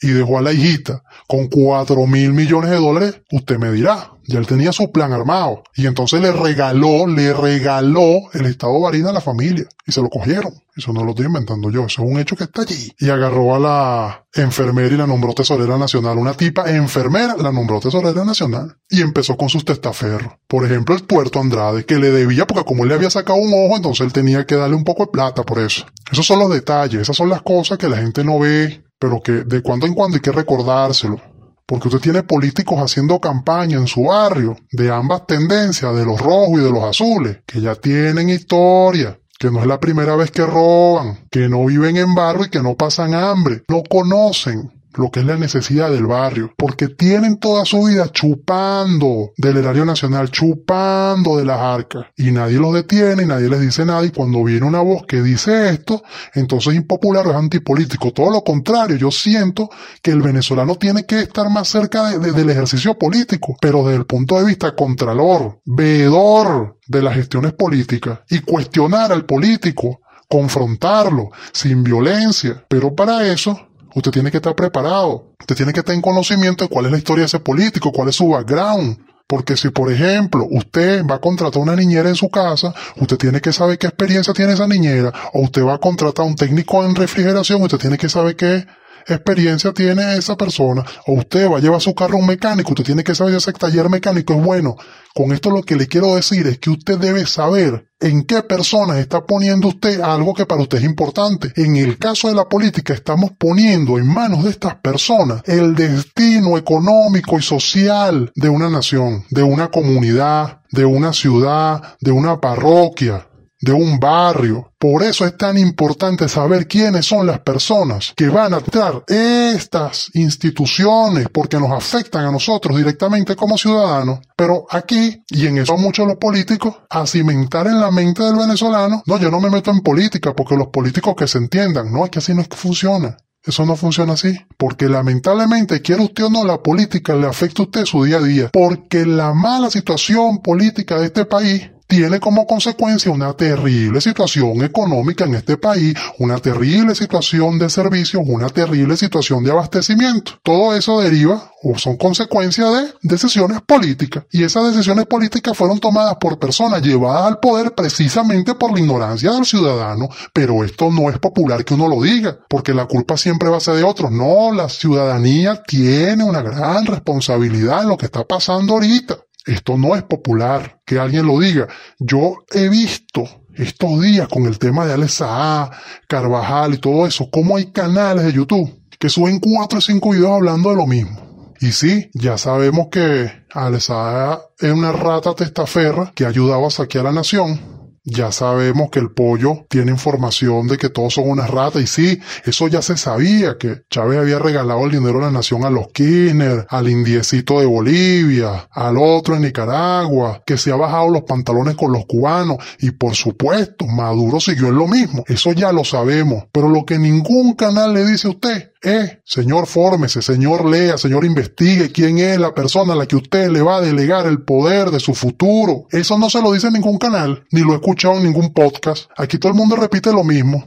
y 0.00 0.08
dejó 0.08 0.38
a 0.38 0.42
la 0.42 0.52
hijita 0.52 1.02
con 1.26 1.48
cuatro 1.48 2.06
mil 2.06 2.32
millones 2.32 2.70
de 2.70 2.76
dólares, 2.76 3.20
usted 3.30 3.58
me 3.58 3.72
dirá, 3.72 4.12
ya 4.28 4.38
él 4.38 4.46
tenía 4.46 4.72
su 4.72 4.90
plan 4.90 5.12
armado. 5.12 5.62
Y 5.74 5.86
entonces 5.86 6.20
le 6.20 6.32
regaló, 6.32 7.06
le 7.06 7.32
regaló 7.32 8.30
el 8.32 8.46
Estado 8.46 8.80
Varina 8.80 9.10
a 9.10 9.12
la 9.12 9.20
familia. 9.20 9.66
Y 9.86 9.92
se 9.92 10.02
lo 10.02 10.08
cogieron. 10.08 10.52
Eso 10.76 10.92
no 10.92 11.04
lo 11.04 11.10
estoy 11.10 11.26
inventando 11.26 11.70
yo, 11.70 11.86
eso 11.86 12.02
es 12.02 12.10
un 12.10 12.18
hecho 12.18 12.36
que 12.36 12.44
está 12.44 12.62
allí. 12.62 12.92
Y 12.98 13.08
agarró 13.08 13.54
a 13.54 13.58
la 13.58 14.26
enfermera 14.34 14.94
y 14.94 14.98
la 14.98 15.06
nombró 15.06 15.32
tesorera 15.32 15.78
nacional. 15.78 16.18
Una 16.18 16.34
tipa 16.34 16.68
enfermera 16.70 17.36
la 17.36 17.52
nombró 17.52 17.80
tesorera 17.80 18.24
nacional. 18.24 18.76
Y 18.90 19.00
empezó 19.00 19.36
con 19.36 19.48
sus 19.48 19.64
testaferros. 19.64 20.34
Por 20.46 20.66
ejemplo, 20.66 20.94
el 20.94 21.04
Puerto 21.04 21.40
Andrade, 21.40 21.86
que 21.86 21.98
le 21.98 22.10
debía, 22.10 22.46
porque 22.46 22.64
como 22.64 22.82
él 22.82 22.90
le 22.90 22.96
había 22.96 23.10
sacado 23.10 23.38
un 23.38 23.52
ojo, 23.54 23.76
entonces 23.76 24.04
él 24.04 24.12
tenía 24.12 24.44
que 24.44 24.56
darle 24.56 24.76
un 24.76 24.84
poco 24.84 25.04
de 25.04 25.12
plata 25.12 25.44
por 25.44 25.60
eso. 25.60 25.86
Esos 26.10 26.26
son 26.26 26.40
los 26.40 26.50
detalles, 26.50 27.02
esas 27.02 27.16
son 27.16 27.30
las 27.30 27.42
cosas 27.42 27.78
que 27.78 27.88
la 27.88 27.96
gente 27.96 28.22
no 28.22 28.38
ve, 28.38 28.84
pero 28.98 29.20
que 29.20 29.44
de 29.44 29.62
cuando 29.62 29.86
en 29.86 29.94
cuando 29.94 30.16
hay 30.16 30.20
que 30.20 30.32
recordárselo. 30.32 31.20
Porque 31.66 31.88
usted 31.88 32.00
tiene 32.00 32.22
políticos 32.22 32.78
haciendo 32.78 33.20
campaña 33.20 33.76
en 33.76 33.88
su 33.88 34.04
barrio 34.04 34.56
de 34.70 34.92
ambas 34.92 35.26
tendencias, 35.26 35.96
de 35.96 36.04
los 36.04 36.20
rojos 36.20 36.60
y 36.60 36.64
de 36.64 36.70
los 36.70 36.84
azules, 36.84 37.38
que 37.44 37.60
ya 37.60 37.74
tienen 37.74 38.28
historia, 38.28 39.18
que 39.36 39.50
no 39.50 39.60
es 39.60 39.66
la 39.66 39.80
primera 39.80 40.14
vez 40.14 40.30
que 40.30 40.46
roban, 40.46 41.26
que 41.28 41.48
no 41.48 41.64
viven 41.66 41.96
en 41.96 42.14
barrio 42.14 42.44
y 42.44 42.50
que 42.50 42.62
no 42.62 42.76
pasan 42.76 43.14
hambre, 43.14 43.64
no 43.68 43.82
conocen 43.82 44.75
lo 44.96 45.10
que 45.10 45.20
es 45.20 45.26
la 45.26 45.36
necesidad 45.36 45.90
del 45.90 46.06
barrio, 46.06 46.52
porque 46.56 46.88
tienen 46.88 47.38
toda 47.38 47.64
su 47.64 47.84
vida 47.84 48.10
chupando 48.10 49.32
del 49.36 49.58
erario 49.58 49.84
nacional, 49.84 50.30
chupando 50.30 51.36
de 51.36 51.44
las 51.44 51.60
arcas, 51.60 52.06
y 52.16 52.30
nadie 52.32 52.58
los 52.58 52.74
detiene, 52.74 53.22
y 53.22 53.26
nadie 53.26 53.48
les 53.48 53.60
dice 53.60 53.84
nada, 53.84 54.04
y 54.04 54.10
cuando 54.10 54.42
viene 54.44 54.66
una 54.66 54.80
voz 54.80 55.04
que 55.06 55.22
dice 55.22 55.70
esto, 55.70 56.02
entonces 56.34 56.72
es 56.72 56.80
impopular 56.80 57.26
o 57.26 57.30
es 57.30 57.36
antipolítico. 57.36 58.12
Todo 58.12 58.30
lo 58.30 58.42
contrario, 58.42 58.96
yo 58.96 59.10
siento 59.10 59.70
que 60.02 60.10
el 60.10 60.22
venezolano 60.22 60.76
tiene 60.76 61.04
que 61.04 61.20
estar 61.20 61.50
más 61.50 61.68
cerca 61.68 62.18
del 62.18 62.50
ejercicio 62.50 62.98
político, 62.98 63.56
pero 63.60 63.84
desde 63.84 63.98
el 63.98 64.06
punto 64.06 64.38
de 64.38 64.44
vista 64.44 64.74
contralor, 64.74 65.60
veedor 65.64 66.78
de 66.86 67.02
las 67.02 67.14
gestiones 67.14 67.52
políticas, 67.52 68.20
y 68.30 68.40
cuestionar 68.40 69.12
al 69.12 69.24
político, 69.24 70.00
confrontarlo, 70.28 71.30
sin 71.52 71.84
violencia, 71.84 72.64
pero 72.68 72.94
para 72.94 73.26
eso 73.26 73.68
Usted 73.96 74.10
tiene 74.10 74.30
que 74.30 74.36
estar 74.36 74.54
preparado. 74.54 75.32
Usted 75.40 75.56
tiene 75.56 75.72
que 75.72 75.82
tener 75.82 76.02
conocimiento 76.02 76.64
de 76.64 76.68
cuál 76.68 76.84
es 76.84 76.92
la 76.92 76.98
historia 76.98 77.22
de 77.22 77.26
ese 77.28 77.40
político, 77.40 77.92
cuál 77.92 78.10
es 78.10 78.16
su 78.16 78.28
background. 78.28 78.98
Porque 79.26 79.56
si, 79.56 79.70
por 79.70 79.90
ejemplo, 79.90 80.46
usted 80.50 81.02
va 81.06 81.14
a 81.14 81.18
contratar 81.18 81.62
una 81.62 81.74
niñera 81.74 82.10
en 82.10 82.14
su 82.14 82.28
casa, 82.28 82.74
usted 82.96 83.16
tiene 83.16 83.40
que 83.40 83.54
saber 83.54 83.78
qué 83.78 83.86
experiencia 83.86 84.34
tiene 84.34 84.52
esa 84.52 84.68
niñera. 84.68 85.14
O 85.32 85.40
usted 85.40 85.64
va 85.64 85.76
a 85.76 85.78
contratar 85.78 86.26
a 86.26 86.28
un 86.28 86.36
técnico 86.36 86.84
en 86.84 86.94
refrigeración, 86.94 87.62
usted 87.62 87.78
tiene 87.78 87.96
que 87.96 88.10
saber 88.10 88.36
qué 88.36 88.66
experiencia 89.06 89.72
tiene 89.72 90.16
esa 90.16 90.36
persona, 90.36 90.84
o 91.06 91.14
usted 91.14 91.50
va 91.50 91.58
a 91.58 91.60
llevar 91.60 91.80
su 91.80 91.94
carro 91.94 92.16
a 92.16 92.20
un 92.20 92.26
mecánico, 92.26 92.70
usted 92.70 92.84
tiene 92.84 93.04
que 93.04 93.14
saber 93.14 93.32
si 93.32 93.38
ese 93.38 93.52
taller 93.52 93.88
mecánico 93.88 94.34
es 94.34 94.42
bueno. 94.42 94.76
Con 95.14 95.32
esto 95.32 95.50
lo 95.50 95.62
que 95.62 95.76
le 95.76 95.86
quiero 95.86 96.14
decir 96.14 96.46
es 96.46 96.58
que 96.58 96.68
usted 96.68 96.98
debe 96.98 97.26
saber 97.26 97.88
en 98.00 98.24
qué 98.24 98.42
personas 98.42 98.98
está 98.98 99.24
poniendo 99.24 99.68
usted 99.68 100.00
algo 100.00 100.34
que 100.34 100.44
para 100.44 100.60
usted 100.60 100.78
es 100.78 100.84
importante. 100.84 101.52
En 101.56 101.76
el 101.76 101.96
caso 101.96 102.28
de 102.28 102.34
la 102.34 102.48
política 102.48 102.92
estamos 102.92 103.30
poniendo 103.38 103.96
en 103.96 104.06
manos 104.06 104.44
de 104.44 104.50
estas 104.50 104.74
personas 104.76 105.42
el 105.46 105.74
destino 105.74 106.58
económico 106.58 107.38
y 107.38 107.42
social 107.42 108.30
de 108.34 108.48
una 108.50 108.68
nación, 108.68 109.24
de 109.30 109.42
una 109.42 109.68
comunidad, 109.68 110.60
de 110.70 110.84
una 110.84 111.14
ciudad, 111.14 111.96
de 112.00 112.10
una 112.10 112.38
parroquia 112.38 113.26
de 113.66 113.72
un 113.72 113.98
barrio. 113.98 114.72
Por 114.78 115.02
eso 115.02 115.26
es 115.26 115.36
tan 115.36 115.58
importante 115.58 116.28
saber 116.28 116.68
quiénes 116.68 117.04
son 117.04 117.26
las 117.26 117.40
personas 117.40 118.14
que 118.16 118.28
van 118.28 118.54
a 118.54 118.60
tratar 118.60 119.02
estas 119.08 120.10
instituciones 120.14 121.26
porque 121.32 121.58
nos 121.58 121.72
afectan 121.72 122.26
a 122.26 122.30
nosotros 122.30 122.76
directamente 122.76 123.34
como 123.34 123.58
ciudadanos. 123.58 124.20
Pero 124.36 124.66
aquí, 124.70 125.24
y 125.28 125.46
en 125.46 125.58
eso 125.58 125.76
muchos 125.76 126.06
los 126.06 126.16
políticos, 126.16 126.76
a 126.88 127.06
cimentar 127.06 127.66
en 127.66 127.80
la 127.80 127.90
mente 127.90 128.22
del 128.22 128.36
venezolano, 128.36 129.02
no, 129.04 129.18
yo 129.18 129.30
no 129.30 129.40
me 129.40 129.50
meto 129.50 129.72
en 129.72 129.80
política 129.80 130.32
porque 130.32 130.56
los 130.56 130.68
políticos 130.68 131.14
que 131.16 131.26
se 131.26 131.38
entiendan, 131.38 131.92
no, 131.92 132.04
es 132.04 132.10
que 132.10 132.20
así 132.20 132.32
no 132.34 132.42
es 132.42 132.48
que 132.48 132.56
funciona. 132.56 133.16
Eso 133.44 133.64
no 133.64 133.76
funciona 133.76 134.14
así. 134.14 134.36
Porque 134.56 134.88
lamentablemente, 134.88 135.80
quiere 135.80 136.02
usted 136.02 136.24
o 136.24 136.30
no, 136.30 136.44
la 136.44 136.62
política 136.62 137.14
le 137.14 137.26
afecta 137.26 137.62
a 137.62 137.66
usted 137.66 137.84
su 137.84 138.04
día 138.04 138.18
a 138.18 138.22
día. 138.22 138.50
Porque 138.52 139.06
la 139.06 139.34
mala 139.34 139.70
situación 139.70 140.38
política 140.38 140.98
de 140.98 141.06
este 141.06 141.24
país 141.24 141.70
tiene 141.86 142.20
como 142.20 142.46
consecuencia 142.46 143.10
una 143.10 143.32
terrible 143.34 144.00
situación 144.00 144.62
económica 144.62 145.24
en 145.24 145.34
este 145.34 145.56
país, 145.56 145.94
una 146.18 146.38
terrible 146.38 146.94
situación 146.94 147.58
de 147.58 147.70
servicios, 147.70 148.22
una 148.26 148.48
terrible 148.48 148.96
situación 148.96 149.44
de 149.44 149.52
abastecimiento. 149.52 150.32
Todo 150.42 150.74
eso 150.74 151.00
deriva 151.00 151.52
o 151.62 151.78
son 151.78 151.96
consecuencia 151.96 152.68
de 152.70 152.94
decisiones 153.02 153.60
políticas. 153.62 154.24
Y 154.30 154.44
esas 154.44 154.72
decisiones 154.72 155.06
políticas 155.06 155.56
fueron 155.56 155.78
tomadas 155.78 156.16
por 156.16 156.38
personas 156.38 156.82
llevadas 156.82 157.26
al 157.26 157.40
poder 157.40 157.74
precisamente 157.74 158.54
por 158.54 158.72
la 158.72 158.80
ignorancia 158.80 159.32
del 159.32 159.44
ciudadano. 159.44 160.08
Pero 160.32 160.64
esto 160.64 160.90
no 160.90 161.10
es 161.10 161.18
popular 161.18 161.64
que 161.64 161.74
uno 161.74 161.88
lo 161.88 162.02
diga, 162.02 162.38
porque 162.48 162.74
la 162.74 162.86
culpa 162.86 163.16
siempre 163.16 163.48
va 163.48 163.56
a 163.56 163.60
ser 163.60 163.76
de 163.76 163.84
otros. 163.84 164.10
No, 164.10 164.52
la 164.52 164.68
ciudadanía 164.68 165.62
tiene 165.62 166.24
una 166.24 166.42
gran 166.42 166.86
responsabilidad 166.86 167.82
en 167.82 167.88
lo 167.88 167.96
que 167.96 168.06
está 168.06 168.24
pasando 168.24 168.74
ahorita. 168.74 169.16
Esto 169.46 169.78
no 169.78 169.94
es 169.94 170.02
popular, 170.02 170.80
que 170.84 170.98
alguien 170.98 171.26
lo 171.26 171.38
diga. 171.38 171.68
Yo 171.98 172.44
he 172.52 172.68
visto 172.68 173.24
estos 173.54 174.02
días 174.02 174.28
con 174.28 174.44
el 174.46 174.58
tema 174.58 174.84
de 174.86 174.92
Alexa 174.92 175.70
Carvajal 176.08 176.74
y 176.74 176.78
todo 176.78 177.06
eso, 177.06 177.30
cómo 177.30 177.56
hay 177.56 177.66
canales 177.66 178.24
de 178.24 178.32
YouTube 178.32 178.82
que 178.98 179.08
suben 179.08 179.38
cuatro 179.38 179.78
o 179.78 179.82
cinco 179.82 180.10
videos 180.10 180.32
hablando 180.32 180.70
de 180.70 180.76
lo 180.76 180.86
mismo. 180.86 181.54
Y 181.60 181.72
sí, 181.72 182.10
ya 182.12 182.36
sabemos 182.36 182.88
que 182.90 183.30
Alexa 183.52 184.40
es 184.58 184.72
una 184.72 184.92
rata 184.92 185.34
testaferra 185.34 186.12
que 186.14 186.24
ha 186.24 186.28
ayudado 186.28 186.66
a 186.66 186.70
saquear 186.70 187.06
a 187.06 187.10
la 187.10 187.20
nación, 187.20 187.85
ya 188.06 188.30
sabemos 188.30 188.88
que 188.90 189.00
el 189.00 189.10
pollo 189.10 189.66
tiene 189.68 189.90
información 189.90 190.68
de 190.68 190.78
que 190.78 190.88
todos 190.88 191.14
son 191.14 191.28
unas 191.28 191.50
ratas 191.50 191.82
y 191.82 191.86
sí, 191.88 192.20
eso 192.44 192.68
ya 192.68 192.80
se 192.80 192.96
sabía, 192.96 193.58
que 193.58 193.82
Chávez 193.90 194.20
había 194.20 194.38
regalado 194.38 194.84
el 194.84 194.92
dinero 194.92 195.18
de 195.18 195.26
la 195.26 195.30
nación 195.32 195.64
a 195.64 195.70
los 195.70 195.88
Kirchner, 195.88 196.66
al 196.70 196.88
indiecito 196.88 197.58
de 197.58 197.66
Bolivia, 197.66 198.68
al 198.70 198.96
otro 198.96 199.34
en 199.34 199.42
Nicaragua, 199.42 200.42
que 200.46 200.56
se 200.56 200.70
ha 200.70 200.76
bajado 200.76 201.10
los 201.10 201.22
pantalones 201.22 201.74
con 201.74 201.92
los 201.92 202.06
cubanos 202.06 202.58
y 202.78 202.92
por 202.92 203.16
supuesto 203.16 203.86
Maduro 203.86 204.38
siguió 204.38 204.68
en 204.68 204.76
lo 204.76 204.86
mismo, 204.86 205.24
eso 205.26 205.52
ya 205.52 205.72
lo 205.72 205.82
sabemos, 205.82 206.44
pero 206.52 206.68
lo 206.68 206.84
que 206.84 206.98
ningún 206.98 207.54
canal 207.54 207.92
le 207.92 208.06
dice 208.06 208.28
a 208.28 208.30
usted 208.30 208.70
eh, 208.88 209.20
señor, 209.24 209.66
fórmese, 209.66 210.22
señor, 210.22 210.64
lea, 210.64 210.96
señor, 210.96 211.24
investigue 211.24 211.90
quién 211.90 212.18
es 212.18 212.38
la 212.38 212.54
persona 212.54 212.92
a 212.92 212.96
la 212.96 213.06
que 213.06 213.16
usted 213.16 213.48
le 213.50 213.60
va 213.60 213.78
a 213.78 213.80
delegar 213.80 214.26
el 214.26 214.42
poder 214.42 214.92
de 214.92 215.00
su 215.00 215.12
futuro. 215.12 215.88
Eso 215.90 216.16
no 216.18 216.30
se 216.30 216.40
lo 216.40 216.52
dice 216.52 216.68
en 216.68 216.74
ningún 216.74 216.96
canal, 216.96 217.44
ni 217.50 217.62
lo 217.62 217.72
he 217.72 217.76
escuchado 217.76 218.14
en 218.18 218.22
ningún 218.22 218.52
podcast. 218.52 219.10
Aquí 219.16 219.38
todo 219.38 219.50
el 219.50 219.58
mundo 219.58 219.74
repite 219.74 220.12
lo 220.12 220.22
mismo. 220.22 220.64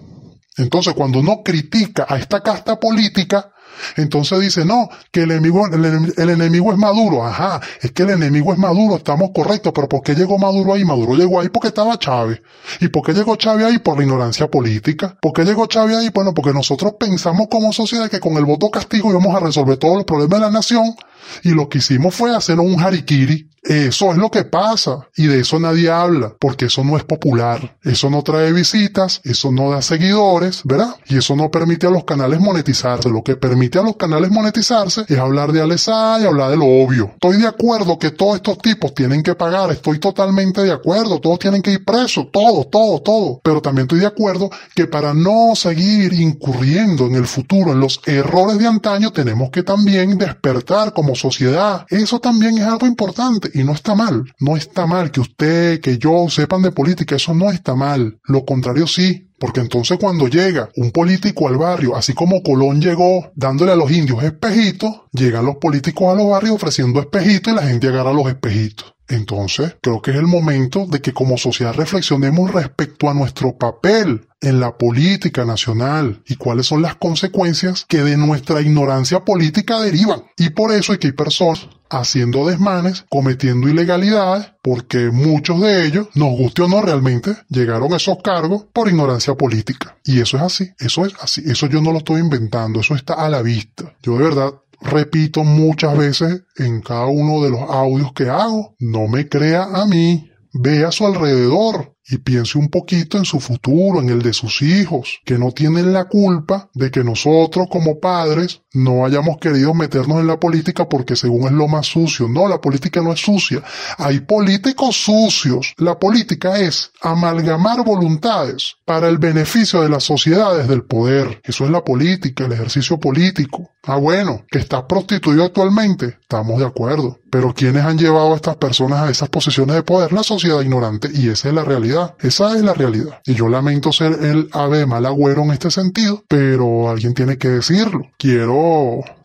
Entonces, 0.57 0.93
cuando 0.95 1.19
uno 1.19 1.41
critica 1.43 2.05
a 2.09 2.17
esta 2.17 2.41
casta 2.41 2.77
política, 2.77 3.53
entonces 3.95 4.39
dice, 4.39 4.65
no, 4.65 4.89
que 5.11 5.23
el 5.23 5.31
enemigo, 5.31 5.67
el, 5.67 6.29
enemigo 6.29 6.71
es 6.71 6.77
Maduro. 6.77 7.25
Ajá, 7.25 7.61
es 7.81 7.91
que 7.91 8.03
el 8.03 8.11
enemigo 8.11 8.53
es 8.53 8.59
Maduro, 8.59 8.97
estamos 8.97 9.31
correctos, 9.33 9.71
pero 9.73 9.87
¿por 9.87 10.01
qué 10.01 10.15
llegó 10.15 10.37
Maduro 10.37 10.73
ahí? 10.73 10.85
Maduro 10.85 11.15
llegó 11.15 11.39
ahí 11.39 11.49
porque 11.49 11.69
estaba 11.69 11.97
Chávez. 11.97 12.41
¿Y 12.79 12.89
por 12.89 13.03
qué 13.03 13.13
llegó 13.13 13.35
Chávez 13.35 13.65
ahí? 13.65 13.79
Por 13.79 13.97
la 13.97 14.03
ignorancia 14.03 14.47
política. 14.47 15.17
¿Por 15.21 15.33
qué 15.33 15.43
llegó 15.43 15.65
Chávez 15.67 15.97
ahí? 15.97 16.09
Bueno, 16.13 16.33
porque 16.33 16.53
nosotros 16.53 16.93
pensamos 16.99 17.47
como 17.49 17.73
sociedad 17.73 18.09
que 18.09 18.19
con 18.19 18.33
el 18.37 18.45
voto 18.45 18.69
castigo 18.69 19.09
íbamos 19.09 19.35
a 19.35 19.39
resolver 19.39 19.77
todos 19.77 19.95
los 19.95 20.05
problemas 20.05 20.39
de 20.39 20.45
la 20.45 20.51
nación 20.51 20.95
y 21.43 21.49
lo 21.49 21.69
que 21.69 21.79
hicimos 21.79 22.15
fue 22.15 22.35
hacer 22.35 22.59
un 22.59 22.79
harikiri. 22.79 23.48
Eso 23.69 24.11
es 24.11 24.17
lo 24.17 24.31
que 24.31 24.45
pasa 24.45 25.09
y 25.15 25.27
de 25.27 25.41
eso 25.41 25.59
nadie 25.59 25.91
habla 25.91 26.33
porque 26.39 26.65
eso 26.65 26.83
no 26.83 26.97
es 26.97 27.03
popular. 27.03 27.77
Eso 27.83 28.09
no 28.09 28.23
trae 28.23 28.51
visitas, 28.51 29.21
eso 29.23 29.51
no 29.51 29.69
da 29.69 29.83
seguidores, 29.83 30.61
¿verdad? 30.63 30.95
Y 31.07 31.19
eso 31.19 31.35
no 31.35 31.51
permite 31.51 31.85
a 31.85 31.91
los 31.91 32.03
canales 32.03 32.39
monetizarse. 32.39 33.09
Lo 33.09 33.23
que 33.23 33.35
permite 33.35 33.77
a 33.77 33.83
los 33.83 33.95
canales 33.95 34.31
monetizarse 34.31 35.05
es 35.07 35.19
hablar 35.19 35.51
de 35.51 35.61
Alesa 35.61 36.17
y 36.19 36.25
hablar 36.25 36.49
de 36.49 36.57
lo 36.57 36.65
obvio. 36.65 37.11
Estoy 37.13 37.37
de 37.37 37.45
acuerdo 37.45 37.99
que 37.99 38.09
todos 38.09 38.37
estos 38.37 38.57
tipos 38.57 38.95
tienen 38.95 39.21
que 39.21 39.35
pagar, 39.35 39.69
estoy 39.69 39.99
totalmente 39.99 40.63
de 40.63 40.71
acuerdo, 40.71 41.21
todos 41.21 41.37
tienen 41.37 41.61
que 41.61 41.73
ir 41.73 41.85
presos, 41.85 42.25
todos, 42.31 42.71
todos, 42.71 43.03
todos. 43.03 43.37
Pero 43.43 43.61
también 43.61 43.83
estoy 43.83 43.99
de 43.99 44.07
acuerdo 44.07 44.49
que 44.73 44.87
para 44.87 45.13
no 45.13 45.55
seguir 45.55 46.13
incurriendo 46.13 47.05
en 47.05 47.13
el 47.13 47.27
futuro 47.27 47.73
en 47.73 47.79
los 47.79 48.01
errores 48.07 48.57
de 48.57 48.65
antaño 48.65 49.11
tenemos 49.11 49.51
que 49.51 49.61
también 49.61 50.17
despertar 50.17 50.91
como 50.91 51.13
sociedad. 51.13 51.85
Eso 51.89 52.19
también 52.19 52.57
es 52.57 52.65
algo 52.65 52.87
importante 52.87 53.58
y 53.59 53.63
no 53.63 53.73
está 53.73 53.95
mal. 53.95 54.33
No 54.39 54.57
está 54.57 54.85
mal 54.85 55.11
que 55.11 55.19
usted, 55.19 55.81
que 55.81 55.97
yo 55.97 56.27
sepan 56.29 56.61
de 56.61 56.71
política, 56.71 57.15
eso 57.15 57.33
no 57.33 57.51
está 57.51 57.75
mal. 57.75 58.19
Lo 58.25 58.45
contrario 58.45 58.87
sí, 58.87 59.29
porque 59.39 59.61
entonces 59.61 59.97
cuando 59.99 60.27
llega 60.27 60.69
un 60.75 60.91
político 60.91 61.47
al 61.47 61.57
barrio, 61.57 61.95
así 61.95 62.13
como 62.13 62.43
Colón 62.43 62.81
llegó 62.81 63.31
dándole 63.35 63.71
a 63.71 63.75
los 63.75 63.91
indios 63.91 64.23
espejitos, 64.23 65.01
llegan 65.11 65.45
los 65.45 65.57
políticos 65.57 66.07
a 66.11 66.15
los 66.15 66.29
barrios 66.29 66.55
ofreciendo 66.55 66.99
espejitos 66.99 67.53
y 67.53 67.55
la 67.55 67.63
gente 67.63 67.87
agarra 67.87 68.13
los 68.13 68.27
espejitos. 68.27 68.93
Entonces, 69.09 69.75
creo 69.81 70.01
que 70.01 70.11
es 70.11 70.17
el 70.17 70.27
momento 70.27 70.85
de 70.85 71.01
que 71.01 71.13
como 71.13 71.37
sociedad 71.37 71.73
reflexionemos 71.73 72.51
respecto 72.51 73.09
a 73.09 73.13
nuestro 73.13 73.57
papel 73.57 74.27
en 74.41 74.59
la 74.59 74.77
política 74.77 75.45
nacional 75.45 76.21
y 76.27 76.35
cuáles 76.35 76.67
son 76.67 76.81
las 76.81 76.95
consecuencias 76.95 77.85
que 77.87 78.03
de 78.03 78.17
nuestra 78.17 78.61
ignorancia 78.61 79.25
política 79.25 79.79
derivan. 79.79 80.23
Y 80.37 80.51
por 80.51 80.71
eso 80.71 80.93
es 80.93 80.99
que 80.99 81.07
hay 81.07 81.13
personas 81.13 81.67
haciendo 81.89 82.47
desmanes, 82.47 83.05
cometiendo 83.09 83.67
ilegalidades, 83.67 84.51
porque 84.61 85.09
muchos 85.09 85.59
de 85.59 85.87
ellos, 85.87 86.07
nos 86.13 86.37
guste 86.37 86.61
o 86.61 86.67
no 86.67 86.81
realmente, 86.81 87.35
llegaron 87.49 87.91
a 87.91 87.97
esos 87.97 88.19
cargos 88.23 88.65
por 88.71 88.87
ignorancia 88.87 89.33
política. 89.33 89.97
Y 90.05 90.21
eso 90.21 90.37
es 90.37 90.43
así, 90.43 90.69
eso 90.77 91.05
es 91.05 91.13
así, 91.19 91.41
eso 91.45 91.65
yo 91.65 91.81
no 91.81 91.91
lo 91.91 91.97
estoy 91.97 92.21
inventando, 92.21 92.79
eso 92.81 92.95
está 92.95 93.15
a 93.15 93.29
la 93.29 93.41
vista. 93.41 93.95
Yo 94.03 94.17
de 94.17 94.23
verdad 94.23 94.53
repito 94.81 95.43
muchas 95.43 95.97
veces 95.97 96.43
en 96.57 96.81
cada 96.81 97.07
uno 97.07 97.43
de 97.43 97.49
los 97.49 97.61
audios 97.61 98.13
que 98.13 98.29
hago, 98.29 98.75
no 98.79 99.07
me 99.07 99.27
crea 99.27 99.63
a 99.73 99.85
mí, 99.85 100.29
ve 100.53 100.85
a 100.85 100.91
su 100.91 101.05
alrededor, 101.05 101.95
y 102.09 102.17
piense 102.17 102.57
un 102.57 102.69
poquito 102.69 103.17
en 103.17 103.25
su 103.25 103.39
futuro, 103.39 104.01
en 104.01 104.09
el 104.09 104.21
de 104.23 104.33
sus 104.33 104.63
hijos, 104.63 105.19
que 105.25 105.37
no 105.37 105.51
tienen 105.51 105.93
la 105.93 106.05
culpa 106.05 106.69
de 106.73 106.89
que 106.89 107.03
nosotros 107.03 107.67
como 107.69 107.99
padres 107.99 108.63
no 108.73 109.05
hayamos 109.05 109.37
querido 109.37 109.73
meternos 109.73 110.19
en 110.19 110.27
la 110.27 110.39
política 110.39 110.87
porque 110.87 111.15
según 111.15 111.47
es 111.47 111.51
lo 111.51 111.67
más 111.67 111.87
sucio. 111.87 112.27
No, 112.27 112.47
la 112.47 112.61
política 112.61 113.01
no 113.01 113.13
es 113.13 113.19
sucia. 113.19 113.63
Hay 113.97 114.19
políticos 114.19 114.95
sucios. 114.95 115.73
La 115.77 115.97
política 115.97 116.59
es 116.59 116.91
amalgamar 117.01 117.83
voluntades 117.83 118.75
para 118.85 119.07
el 119.07 119.17
beneficio 119.17 119.81
de 119.81 119.89
las 119.89 120.03
sociedades 120.03 120.67
del 120.67 120.83
poder. 120.83 121.41
Eso 121.43 121.65
es 121.65 121.71
la 121.71 121.83
política, 121.83 122.45
el 122.45 122.53
ejercicio 122.53 122.99
político. 122.99 123.71
Ah, 123.83 123.95
bueno, 123.95 124.45
que 124.51 124.59
está 124.59 124.85
prostituido 124.85 125.45
actualmente. 125.45 126.17
Estamos 126.21 126.59
de 126.59 126.65
acuerdo. 126.65 127.17
Pero 127.31 127.53
¿quiénes 127.53 127.83
han 127.83 127.97
llevado 127.97 128.33
a 128.33 128.35
estas 128.35 128.57
personas 128.57 128.99
a 128.99 129.09
esas 129.09 129.29
posiciones 129.29 129.75
de 129.75 129.83
poder? 129.83 130.13
La 130.13 130.23
sociedad 130.23 130.61
ignorante. 130.61 131.09
Y 131.13 131.29
esa 131.29 131.49
es 131.49 131.53
la 131.55 131.63
realidad. 131.63 132.15
Esa 132.19 132.55
es 132.55 132.61
la 132.61 132.73
realidad. 132.73 133.19
Y 133.25 133.35
yo 133.35 133.47
lamento 133.47 133.91
ser 133.91 134.13
el 134.23 134.49
ave 134.51 134.85
mal 134.85 135.05
agüero 135.05 135.43
en 135.43 135.51
este 135.51 135.71
sentido, 135.71 136.23
pero 136.27 136.89
alguien 136.89 137.13
tiene 137.13 137.37
que 137.37 137.49
decirlo. 137.49 138.07
Quiero 138.17 138.58